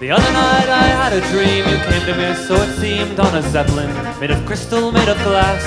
The 0.08 0.14
other 0.14 0.32
night 0.32 0.70
I 0.70 0.86
had 0.88 1.12
a 1.12 1.20
dream, 1.28 1.68
you 1.68 1.76
came 1.84 2.00
to 2.06 2.16
me, 2.16 2.34
so 2.46 2.54
it 2.54 2.74
seemed, 2.80 3.20
on 3.20 3.34
a 3.34 3.42
zeppelin, 3.50 3.92
made 4.18 4.30
of 4.30 4.42
crystal, 4.46 4.90
made 4.90 5.06
of 5.06 5.18
glass. 5.18 5.62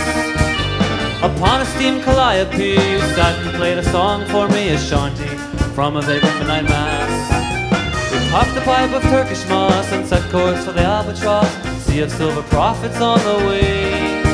Upon 1.21 1.61
a 1.61 1.65
steam 1.65 2.01
calliope, 2.01 2.71
you 2.71 2.99
sat 3.13 3.37
and 3.45 3.55
played 3.55 3.77
a 3.77 3.83
song 3.91 4.25
for 4.29 4.49
me, 4.49 4.69
a 4.69 4.79
shanty 4.79 5.27
from 5.75 5.95
a 5.95 6.01
vagrant 6.01 6.39
midnight 6.39 6.63
mass. 6.63 8.11
We 8.11 8.17
popped 8.31 8.57
a 8.57 8.61
pipe 8.61 8.91
of 8.95 9.03
Turkish 9.03 9.47
moss 9.47 9.91
and 9.91 10.07
set 10.07 10.27
course 10.31 10.65
for 10.65 10.71
the 10.71 10.81
albatross, 10.81 11.53
sea 11.85 11.99
of 11.99 12.09
silver 12.11 12.41
prophets 12.41 12.99
on 12.99 13.19
the 13.19 13.45
wing. 13.45 14.25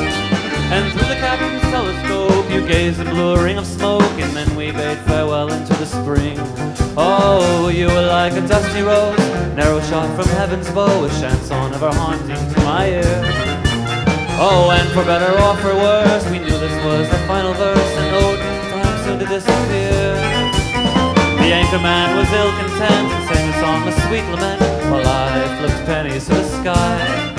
And 0.72 0.90
through 0.94 1.10
the 1.14 1.17
you 2.58 2.68
gazed 2.68 3.00
and 3.00 3.10
a 3.10 3.44
ring 3.44 3.58
of 3.58 3.66
smoke, 3.68 4.18
and 4.18 4.36
then 4.36 4.50
we 4.56 4.72
bade 4.72 4.98
farewell 5.06 5.52
into 5.52 5.74
the 5.76 5.86
spring. 5.86 6.38
Oh, 6.98 7.70
you 7.70 7.86
were 7.86 8.08
like 8.08 8.34
a 8.34 8.42
dusty 8.48 8.82
rose, 8.82 9.18
narrow 9.56 9.80
shot 9.82 10.08
from 10.16 10.28
heaven's 10.34 10.70
bow, 10.72 11.06
a 11.06 11.10
chanson 11.22 11.74
ever 11.74 11.92
haunting 11.94 12.44
to 12.54 12.60
my 12.64 12.90
ear. 12.90 13.22
Oh, 14.40 14.74
and 14.74 14.90
for 14.90 15.04
better 15.06 15.32
or 15.46 15.56
for 15.58 15.76
worse, 15.76 16.26
we 16.32 16.40
knew 16.40 16.58
this 16.58 16.78
was 16.84 17.08
the 17.10 17.20
final 17.28 17.54
verse, 17.54 17.94
and 18.02 18.16
Odin 18.26 18.58
time 18.72 18.98
soon 19.04 19.20
to 19.20 19.26
disappear. 19.26 20.18
The 21.42 21.50
anchor 21.54 21.80
man 21.80 22.18
was 22.18 22.30
ill 22.34 22.52
content 22.58 23.08
and 23.14 23.24
sang 23.30 23.46
the 23.52 23.58
song 23.62 23.88
a 23.88 23.94
sweet 24.08 24.26
lament, 24.34 24.62
while 24.90 25.06
I 25.06 25.58
flipped 25.60 25.86
pennies 25.86 26.26
to 26.26 26.34
the 26.34 26.48
sky. 26.62 27.34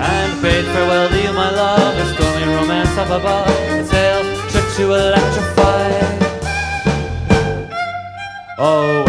And 0.00 0.42
bade 0.42 0.66
farewell 0.66 1.08
to 1.08 1.16
you, 1.16 1.32
my 1.32 1.50
love, 1.50 1.96
a 1.96 2.14
stormy 2.14 2.46
romance 2.54 2.96
up 2.98 3.08
above, 3.08 3.48
a 3.48 3.86
tale 3.88 4.49
to 4.80 4.94
electrify. 4.94 5.90
Oh, 8.58 9.04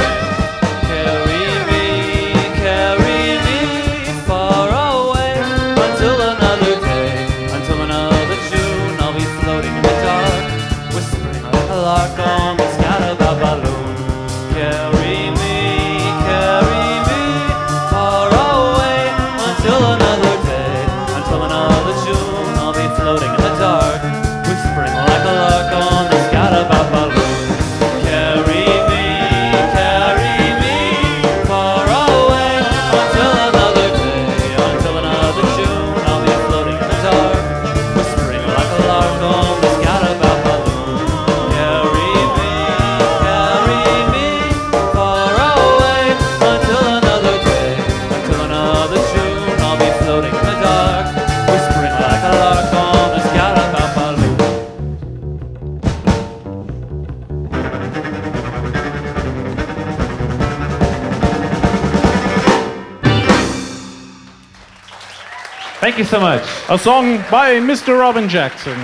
Thank 65.81 65.97
you 65.97 66.03
so 66.03 66.19
much. 66.19 66.43
A 66.69 66.77
song 66.77 67.17
by 67.31 67.55
Mr. 67.55 67.97
Robin 67.97 68.29
Jackson 68.29 68.79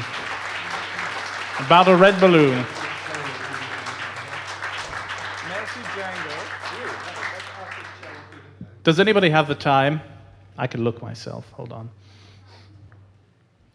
about 1.59 1.87
a 1.87 1.95
red 1.95 2.19
balloon. 2.19 2.65
Does 8.83 8.99
anybody 8.99 9.29
have 9.29 9.47
the 9.47 9.53
time? 9.53 10.01
I 10.57 10.65
can 10.65 10.83
look 10.83 11.01
myself. 11.01 11.49
Hold 11.51 11.71
on. 11.71 11.89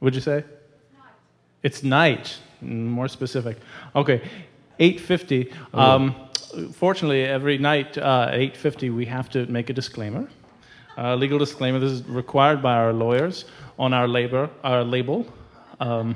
What'd 0.00 0.16
you 0.16 0.20
say? 0.20 0.42
It's 1.62 1.85
night. 1.85 2.38
Mm, 2.64 2.87
More 2.87 3.06
specific. 3.06 3.58
Okay, 3.94 4.20
8:50. 4.80 5.52
Um, 5.74 6.14
fortunately, 6.72 7.24
every 7.24 7.58
night 7.58 7.96
uh, 7.98 8.30
at 8.32 8.40
8:50 8.40 8.90
we 8.92 9.06
have 9.06 9.30
to 9.30 9.46
make 9.46 9.70
a 9.70 9.72
disclaimer. 9.72 10.26
Uh, 10.96 11.14
legal 11.14 11.38
disclaimer. 11.38 11.78
This 11.78 11.92
is 11.92 12.05
required 12.05 12.62
by 12.62 12.74
our 12.74 12.92
lawyers 12.92 13.46
on 13.78 13.94
our 13.94 14.07
labor, 14.07 14.50
our 14.62 14.85
label, 14.85 15.26
um, 15.81 16.14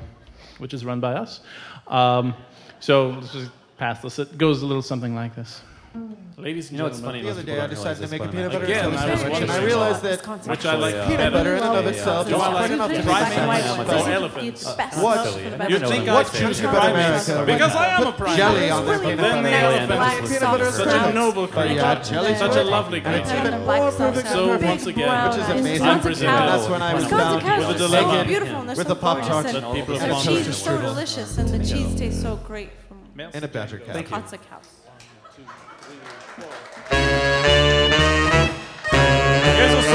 which 0.59 0.73
is 0.73 0.85
run 0.85 0.99
by 0.99 1.13
us. 1.13 1.41
Um, 1.87 2.35
so 2.79 3.09
let's 3.09 3.33
just 3.33 3.51
pass 3.77 4.01
this. 4.01 4.19
It 4.19 4.37
goes 4.37 4.61
a 4.61 4.65
little 4.65 4.83
something 4.83 5.15
like 5.15 5.35
this. 5.35 5.61
Mm. 5.95 6.15
Ladies 6.37 6.69
and 6.69 6.73
You 6.73 6.77
know 6.77 6.83
what's 6.85 6.99
gentlemen, 6.99 7.23
funny? 7.23 7.23
The 7.23 7.31
other 7.31 7.43
day 7.43 7.59
I 7.59 7.67
decided 7.67 8.03
to 8.05 8.11
make 8.11 8.21
a 8.21 8.27
peanut 8.31 8.51
butter 8.51 8.65
Again, 8.65 8.85
and 8.85 8.95
I 8.97 9.07
jelly 9.07 9.17
sandwich, 9.17 9.41
and 9.41 9.51
I 9.51 9.63
realized 9.65 10.01
that 10.03 10.27
which 10.47 10.65
I 10.65 10.75
like 10.75 10.93
Actually, 10.95 11.15
peanut 11.17 11.33
butter 11.33 11.55
in 11.55 11.63
and 11.63 11.77
of 11.77 11.87
itself 11.87 12.27
is 12.27 12.33
Do 12.33 12.35
I 12.35 12.47
like 12.47 12.55
quite 12.57 12.71
enough 12.71 12.91
to 12.91 13.03
prime 13.03 13.21
make 13.23 13.47
minister 13.47 13.67
sandwich. 13.67 13.87
or 13.87 14.05
So 14.05 14.11
elephants? 14.11 14.65
What? 14.97 15.69
You 15.71 15.79
think 15.79 16.07
I 16.09 16.13
What 16.13 16.31
choose 16.33 16.57
should 16.59 16.69
prime 16.69 16.93
minister? 16.93 17.45
Because 17.45 17.75
I 17.75 17.87
am 17.87 18.01
a 18.01 18.05
put 18.11 18.17
prime 18.17 18.37
jelly 18.37 18.53
minister. 18.59 18.73
on 18.75 18.85
their 18.85 18.99
peanut 18.99 19.17
Then 19.17 19.43
the 19.43 19.49
butter. 19.49 19.65
elephant 19.65 19.87
Black 19.97 20.23
is 20.23 20.29
peanut 20.29 20.41
butter 20.51 20.71
such 20.71 20.87
a 20.87 20.89
scraps. 20.91 21.13
noble 21.15 21.47
But 21.47 21.67
creature. 21.67 22.35
Such 22.37 22.55
a 22.55 22.63
lovely 22.63 23.01
creature. 23.01 23.37
even 23.39 23.65
more 23.65 23.91
perfect 23.91 24.27
So 24.27 24.57
once 24.57 24.85
again, 24.85 25.29
Which 25.29 25.39
is 25.41 25.49
amazing. 25.49 25.87
I'm 25.87 26.01
Brazilian. 26.01 26.45
That's 26.45 26.69
when 26.69 26.81
I 26.83 26.93
was 26.93 27.03
Wisconsin 27.03 27.41
found 27.41 27.57
with 27.57 27.69
a 27.69 27.73
are 27.73 27.77
so 27.79 27.87
dilemma 27.87 28.25
beautiful 28.25 28.55
and 28.59 28.69
they're 28.69 28.75
with 28.75 28.89
a 28.91 28.95
Pop 28.95 29.17
Tart 29.21 29.29
gorgeous 29.29 29.53
That 29.53 29.63
and 30.01 30.11
the 30.11 30.21
cheese 30.21 30.47
is 30.47 30.57
so 30.57 30.77
delicious 30.79 31.37
and 31.39 31.49
the 31.49 31.59
cheese 31.65 31.95
tastes 31.95 32.21
so 32.21 32.35
great 32.45 32.69
from 32.87 32.97
in 33.33 33.43
a 33.43 33.47
badger 33.47 33.79
cow. 33.79 33.93
Kotze 34.03 34.37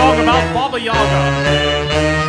song 0.02 0.18
about 0.18 0.54
Baba 0.54 0.80
Yaga. 0.80 2.21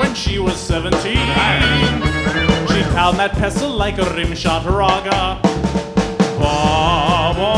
When 0.00 0.14
she 0.14 0.38
was 0.38 0.58
17. 0.58 0.92
She'd 1.02 2.88
pound 2.96 3.18
that 3.18 3.32
pestle 3.34 3.70
like 3.70 3.98
a 3.98 4.14
rim 4.14 4.34
shot 4.34 4.64
raga. 4.64 5.38
Baba. 6.38 7.50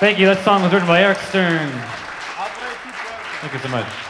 Thank 0.00 0.20
you. 0.20 0.26
That 0.26 0.44
song 0.44 0.62
was 0.62 0.72
written 0.72 0.86
by 0.86 1.02
Eric 1.02 1.18
Stern. 1.18 1.72
Thank 3.40 3.52
you 3.52 3.58
so 3.58 3.68
much. 3.68 4.07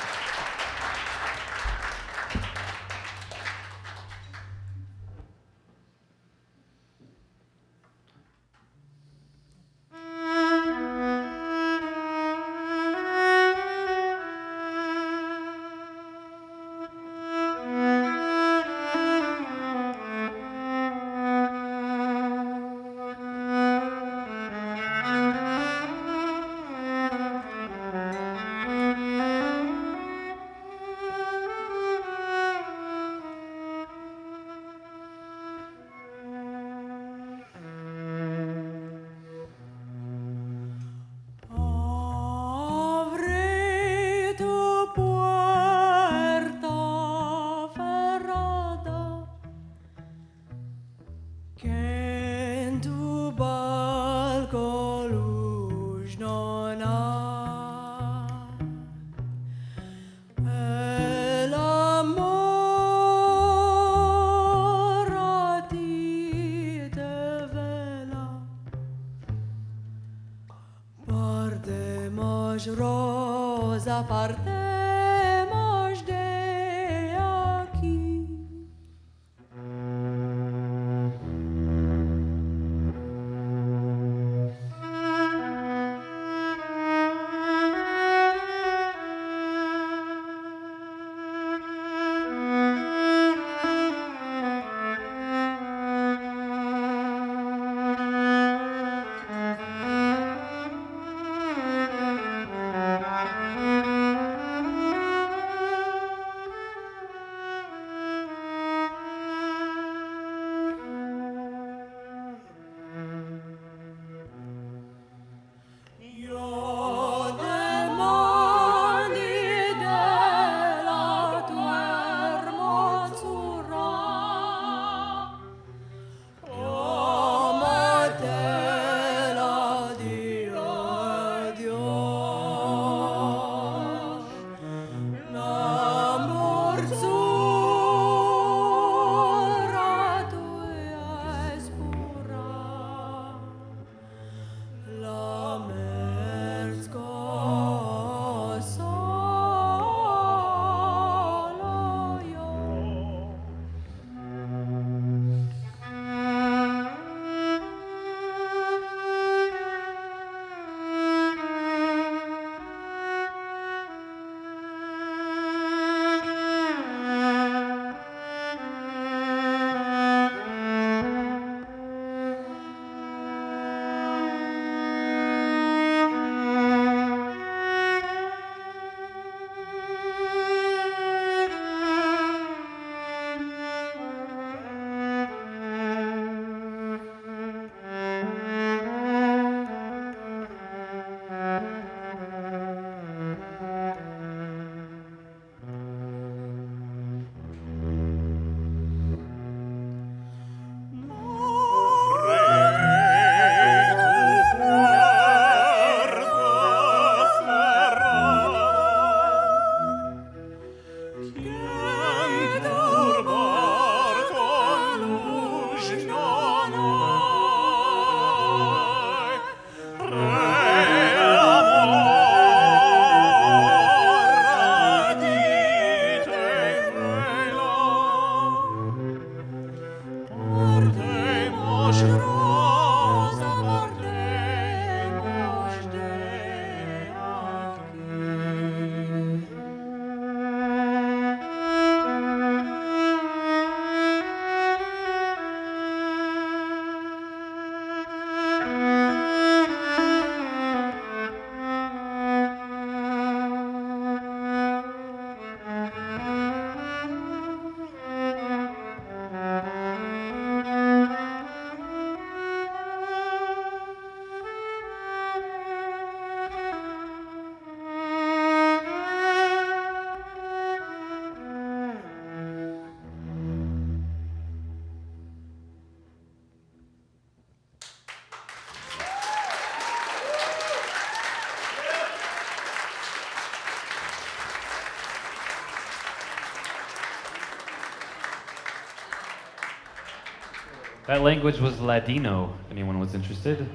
That 291.09 291.23
language 291.23 291.59
was 291.59 291.81
Ladino. 291.81 292.53
if 292.67 292.71
Anyone 292.71 293.01
was 293.01 293.15
interested? 293.15 293.67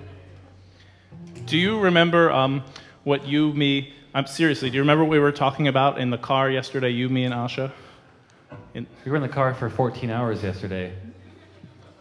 Do 1.48 1.58
you 1.58 1.80
remember 1.80 2.32
um, 2.32 2.64
what 3.06 3.26
you, 3.28 3.52
me, 3.54 3.92
I'm 4.14 4.28
seriously, 4.28 4.70
do 4.70 4.76
you 4.76 4.84
remember 4.84 5.04
what 5.04 5.10
we 5.10 5.18
were 5.18 5.32
talking 5.32 5.68
about 5.68 5.98
in 6.00 6.12
the 6.12 6.18
car 6.20 6.48
yesterday, 6.52 6.92
you, 6.92 7.10
me, 7.10 7.24
and 7.24 7.34
Asha? 7.34 7.72
In, 8.76 8.86
We 9.04 9.10
were 9.10 9.18
in 9.18 9.24
the 9.24 9.30
car 9.30 9.56
for 9.56 9.68
14 9.68 10.12
hours 10.12 10.44
yesterday. 10.44 10.94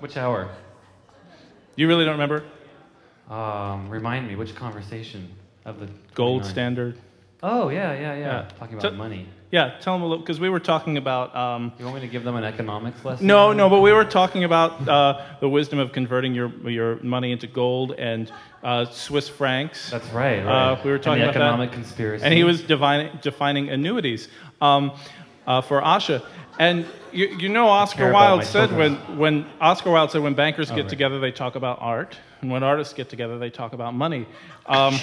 Which 0.00 0.18
hour? 0.18 0.50
you 1.76 1.88
really 1.88 2.04
don't 2.04 2.20
remember? 2.20 2.44
Um, 3.30 3.88
remind 3.88 4.28
me, 4.28 4.36
which 4.36 4.54
conversation 4.54 5.30
of 5.64 5.80
the 5.80 5.86
Gold 6.14 6.42
29? 6.42 6.50
standard. 6.50 6.98
Oh, 7.42 7.70
yeah, 7.70 7.94
yeah, 7.94 8.00
yeah. 8.00 8.18
Yeah. 8.18 8.48
Talking 8.58 8.74
about 8.78 8.92
So- 8.92 8.98
money. 8.98 9.26
Yeah, 9.52 9.76
tell 9.80 9.92
them 9.94 10.02
a 10.02 10.06
little, 10.06 10.22
because 10.24 10.40
we 10.40 10.48
were 10.48 10.58
talking 10.60 10.96
about. 10.96 11.36
Um, 11.36 11.72
You 11.78 11.84
want 11.84 11.96
me 11.96 12.00
to 12.00 12.08
give 12.08 12.24
them 12.24 12.36
an 12.36 12.42
economics 12.44 13.04
lesson? 13.04 13.26
no, 13.26 13.52
no, 13.52 13.68
but 13.68 13.80
we 13.80 13.92
were 13.92 14.04
talking 14.06 14.44
about 14.44 14.88
uh, 14.88 15.22
the 15.40 15.48
wisdom 15.48 15.78
of 15.78 15.92
converting 15.92 16.34
your, 16.34 16.48
your 16.68 16.96
money 17.02 17.32
into 17.32 17.46
gold 17.46 17.92
and 17.92 18.32
uh, 18.64 18.86
Swiss 18.86 19.28
francs. 19.28 19.90
That's 19.90 20.08
right, 20.08 20.38
Uh, 20.38 20.80
we 20.82 20.88
were 20.88 20.94
And 20.96 21.04
talking 21.04 21.18
the 21.20 21.24
about 21.28 21.36
economic 21.36 21.70
that. 21.70 21.76
conspiracy. 21.76 22.24
And 22.24 22.32
he 22.32 22.44
was 22.44 22.62
defining, 22.62 23.18
defining 23.20 23.68
annuities 23.68 24.28
um, 24.62 24.92
uh, 25.46 25.60
for 25.60 25.82
Asha. 25.82 26.24
And 26.58 26.86
you, 27.12 27.26
you 27.38 27.48
know, 27.50 27.68
Oscar 27.68 28.10
Wilde 28.10 28.44
said 28.44 28.72
when, 28.74 28.96
children. 28.96 29.18
when 29.18 29.46
Oscar 29.60 29.90
Wilde 29.90 30.12
said 30.12 30.22
when 30.22 30.32
bankers 30.34 30.70
Oh, 30.70 30.76
get 30.76 30.82
right. 30.82 30.88
together, 30.88 31.20
they 31.20 31.30
talk 31.30 31.56
about 31.56 31.76
art, 31.82 32.16
and 32.40 32.50
when 32.50 32.62
artists 32.62 32.94
get 32.94 33.10
together, 33.10 33.38
they 33.38 33.50
talk 33.50 33.74
about 33.74 33.92
money. 33.94 34.26
Um, 34.64 34.98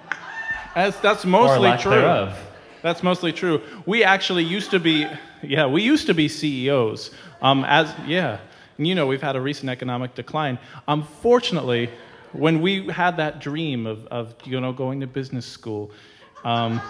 that's, 0.74 0.98
that's 1.00 1.24
or 1.24 1.28
mostly 1.28 1.68
lack 1.70 1.80
true. 1.80 1.92
thereof. 1.92 2.38
That's 2.82 3.02
mostly 3.02 3.32
true. 3.32 3.62
We 3.86 4.04
actually 4.04 4.44
used 4.44 4.70
to 4.70 4.78
be, 4.80 5.06
yeah, 5.42 5.66
we 5.66 5.82
used 5.82 6.06
to 6.06 6.14
be 6.14 6.28
CEOs. 6.28 7.10
Um, 7.42 7.64
as 7.64 7.94
yeah, 8.06 8.38
and 8.76 8.86
you 8.86 8.94
know 8.94 9.06
we've 9.06 9.22
had 9.22 9.36
a 9.36 9.40
recent 9.40 9.70
economic 9.70 10.14
decline. 10.14 10.58
Unfortunately, 10.86 11.90
when 12.32 12.60
we 12.60 12.86
had 12.88 13.16
that 13.16 13.40
dream 13.40 13.86
of, 13.86 14.06
of 14.06 14.34
you 14.44 14.60
know 14.60 14.72
going 14.72 15.00
to 15.00 15.06
business 15.06 15.46
school, 15.46 15.90
um, 16.44 16.80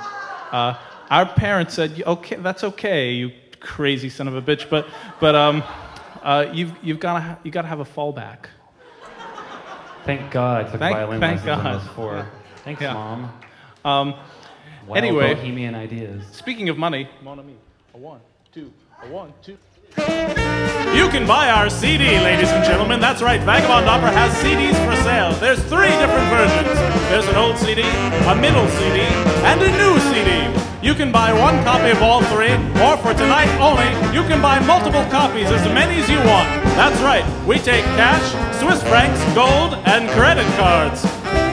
uh, 0.53 0.75
our 1.11 1.27
parents 1.27 1.75
said, 1.75 2.03
"Okay, 2.07 2.37
that's 2.37 2.65
okay, 2.65 3.13
you 3.13 3.33
crazy 3.61 4.09
son 4.09 4.29
of 4.29 4.35
a 4.37 4.43
bitch, 4.43 4.69
but 4.71 4.87
but 5.21 5.35
um, 5.35 5.63
uh, 6.23 6.47
you've 6.53 6.73
you've 6.83 7.01
got 7.01 7.19
to 7.21 7.39
you 7.45 7.51
got 7.51 7.63
to 7.63 7.69
have 7.69 7.81
a 7.81 7.85
fallback." 7.85 8.47
Thank 10.05 10.31
God 10.31 10.69
Thank- 10.71 10.81
violin 10.97 11.21
thank 11.21 11.45
God. 11.45 11.83
four. 11.95 12.27
Thanks, 12.65 12.81
Yeah. 12.81 12.95
Mom. 12.95 13.31
Um, 13.85 14.15
Anyway, 14.97 15.35
bohemian 15.35 15.75
ideas. 15.75 16.25
speaking 16.33 16.69
of 16.69 16.79
money, 16.79 17.09
mon 17.23 17.39
ami, 17.39 17.55
a 17.95 17.99
one, 17.99 18.21
two, 18.53 18.73
a 19.03 19.09
one, 19.09 19.33
two. 19.43 19.57
You 20.95 21.09
can 21.09 21.27
buy 21.27 21.51
our 21.51 21.69
CD, 21.69 22.19
ladies 22.21 22.51
and 22.51 22.65
gentlemen. 22.65 23.01
That's 23.01 23.21
right, 23.21 23.41
Vagabond 23.41 23.87
Opera 23.89 24.11
has 24.11 24.33
CDs 24.43 24.77
for 24.87 24.95
sale. 25.03 25.33
There's 25.41 25.63
three 25.65 25.91
different 25.99 26.29
versions. 26.31 26.79
There's 27.11 27.27
an 27.27 27.37
old 27.37 27.59
CD, 27.59 27.83
a 27.83 28.35
middle 28.35 28.69
CD, 28.69 29.01
and 29.45 29.61
a 29.61 29.71
new 29.77 29.99
CD. 30.11 30.69
You 30.87 30.95
can 30.95 31.11
buy 31.11 31.33
one 31.33 31.63
copy 31.65 31.91
of 31.91 32.03
all 32.03 32.23
three, 32.23 32.55
or 32.81 32.97
for 32.99 33.13
tonight 33.13 33.51
only, 33.59 33.91
you 34.15 34.23
can 34.29 34.41
buy 34.41 34.61
multiple 34.61 35.05
copies, 35.11 35.51
as 35.51 35.65
many 35.75 36.01
as 36.01 36.09
you 36.09 36.19
want. 36.19 36.49
That's 36.79 37.01
right, 37.03 37.27
we 37.47 37.59
take 37.59 37.85
cash, 37.99 38.23
Swiss 38.61 38.81
francs, 38.85 39.19
gold, 39.35 39.75
and 39.87 40.09
credit 40.11 40.47
cards. 40.57 41.03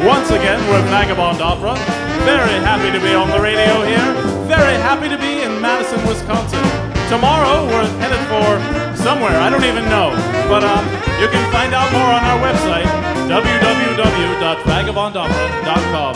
Once 0.05 0.29
again, 0.29 0.61
we're 0.69 0.83
Vagabond 0.89 1.41
Opera. 1.41 2.04
Very 2.23 2.55
happy 2.63 2.89
to 2.91 2.99
be 3.03 3.13
on 3.13 3.27
the 3.29 3.39
radio 3.41 3.83
here. 3.83 4.13
Very 4.47 4.75
happy 4.79 5.09
to 5.09 5.17
be 5.17 5.41
in 5.43 5.59
Madison, 5.61 5.99
Wisconsin. 6.07 6.63
Tomorrow, 7.09 7.65
we're 7.67 7.85
headed 7.99 8.19
for 8.31 8.59
somewhere, 8.95 9.35
I 9.37 9.49
don't 9.49 9.65
even 9.65 9.83
know. 9.85 10.11
But 10.47 10.63
um, 10.63 10.85
you 11.21 11.27
can 11.27 11.51
find 11.51 11.73
out 11.73 11.91
more 11.91 12.01
on 12.01 12.23
our 12.23 12.39
website, 12.39 12.87
www.vagabondopera.com. 13.29 16.15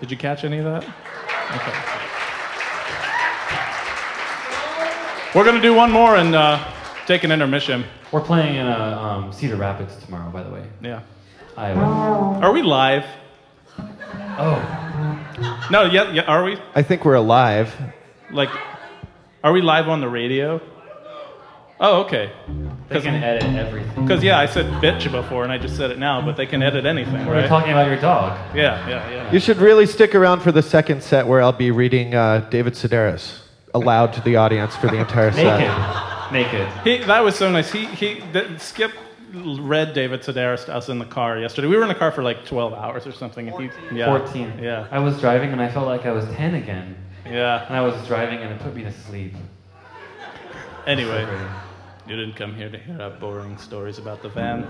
Did 0.00 0.10
you 0.10 0.16
catch 0.16 0.42
any 0.44 0.58
of 0.58 0.64
that? 0.64 0.82
Okay. 1.54 1.72
We're 5.34 5.44
going 5.44 5.56
to 5.56 5.62
do 5.62 5.74
one 5.74 5.90
more 5.90 6.16
and 6.16 6.34
uh, 6.34 6.62
take 7.06 7.24
an 7.24 7.32
intermission. 7.32 7.84
We're 8.12 8.20
playing 8.20 8.56
in 8.56 8.66
uh, 8.66 8.98
um, 9.00 9.32
Cedar 9.32 9.56
Rapids 9.56 9.96
tomorrow, 10.04 10.30
by 10.30 10.42
the 10.42 10.50
way. 10.50 10.64
Yeah. 10.80 11.00
Iowa. 11.56 12.38
Are 12.42 12.52
we 12.52 12.62
live? 12.62 13.04
Oh, 14.38 15.68
No, 15.70 15.84
yeah, 15.84 16.10
yeah, 16.12 16.22
are 16.22 16.44
we? 16.44 16.58
I 16.74 16.82
think 16.82 17.04
we're 17.04 17.14
alive. 17.14 17.74
Like, 18.30 18.50
are 19.42 19.52
we 19.52 19.60
live 19.60 19.88
on 19.88 20.00
the 20.00 20.08
radio? 20.08 20.60
Oh, 21.80 22.02
okay. 22.02 22.30
they 22.88 23.00
can 23.00 23.22
edit 23.22 23.42
everything. 23.56 24.02
Because, 24.06 24.22
yeah, 24.22 24.38
I 24.38 24.46
said 24.46 24.66
bitch 24.82 25.10
before 25.10 25.42
and 25.42 25.52
I 25.52 25.58
just 25.58 25.76
said 25.76 25.90
it 25.90 25.98
now, 25.98 26.24
but 26.24 26.36
they 26.36 26.46
can 26.46 26.62
edit 26.62 26.86
anything, 26.86 27.26
We're 27.26 27.34
right? 27.34 27.48
talking 27.48 27.72
about 27.72 27.88
your 27.88 28.00
dog. 28.00 28.38
Yeah, 28.54 28.88
yeah, 28.88 29.10
yeah. 29.10 29.32
You 29.32 29.40
should 29.40 29.58
really 29.58 29.86
stick 29.86 30.14
around 30.14 30.40
for 30.40 30.52
the 30.52 30.62
second 30.62 31.02
set 31.02 31.26
where 31.26 31.42
I'll 31.42 31.52
be 31.52 31.70
reading 31.72 32.14
uh, 32.14 32.46
David 32.50 32.74
Sedaris 32.74 33.40
aloud 33.74 34.12
to 34.14 34.20
the 34.20 34.36
audience 34.36 34.76
for 34.76 34.86
the 34.86 34.96
entire 34.98 35.32
set. 35.32 36.32
Naked. 36.32 36.64
Naked. 36.64 36.82
He, 36.84 37.04
that 37.06 37.24
was 37.24 37.34
so 37.34 37.50
nice. 37.50 37.72
He, 37.72 37.86
he, 37.86 38.20
the, 38.32 38.56
Skip 38.58 38.92
read 39.34 39.92
David 39.94 40.20
Sedaris 40.22 40.64
to 40.66 40.74
us 40.74 40.88
in 40.88 40.98
the 40.98 41.04
car 41.04 41.38
yesterday. 41.38 41.68
We 41.68 41.76
were 41.76 41.82
in 41.82 41.88
the 41.88 41.94
car 41.94 42.12
for 42.12 42.22
like 42.22 42.44
12 42.46 42.72
hours 42.74 43.06
or 43.06 43.12
something. 43.12 43.48
And 43.48 43.70
he, 43.70 43.96
yeah, 43.96 44.06
14. 44.06 44.58
Yeah, 44.60 44.86
I 44.90 44.98
was 44.98 45.20
driving 45.20 45.50
and 45.52 45.60
I 45.60 45.70
felt 45.70 45.86
like 45.86 46.06
I 46.06 46.12
was 46.12 46.24
10 46.36 46.54
again. 46.54 46.96
yeah. 47.26 47.66
And 47.66 47.76
I 47.76 47.80
was 47.80 47.94
driving 48.06 48.40
and 48.40 48.52
it 48.52 48.60
put 48.60 48.74
me 48.74 48.82
to 48.84 48.92
sleep. 48.92 49.34
Anyway, 50.86 51.24
Great. 51.24 51.40
you 52.06 52.16
didn't 52.16 52.36
come 52.36 52.54
here 52.54 52.68
to 52.68 52.78
hear 52.78 53.00
our 53.00 53.10
boring 53.10 53.56
stories 53.58 53.98
about 53.98 54.22
the 54.22 54.28
van. 54.28 54.66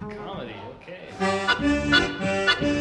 Mm. 0.00 0.16
Comedy, 0.16 0.54
okay. 0.82 2.72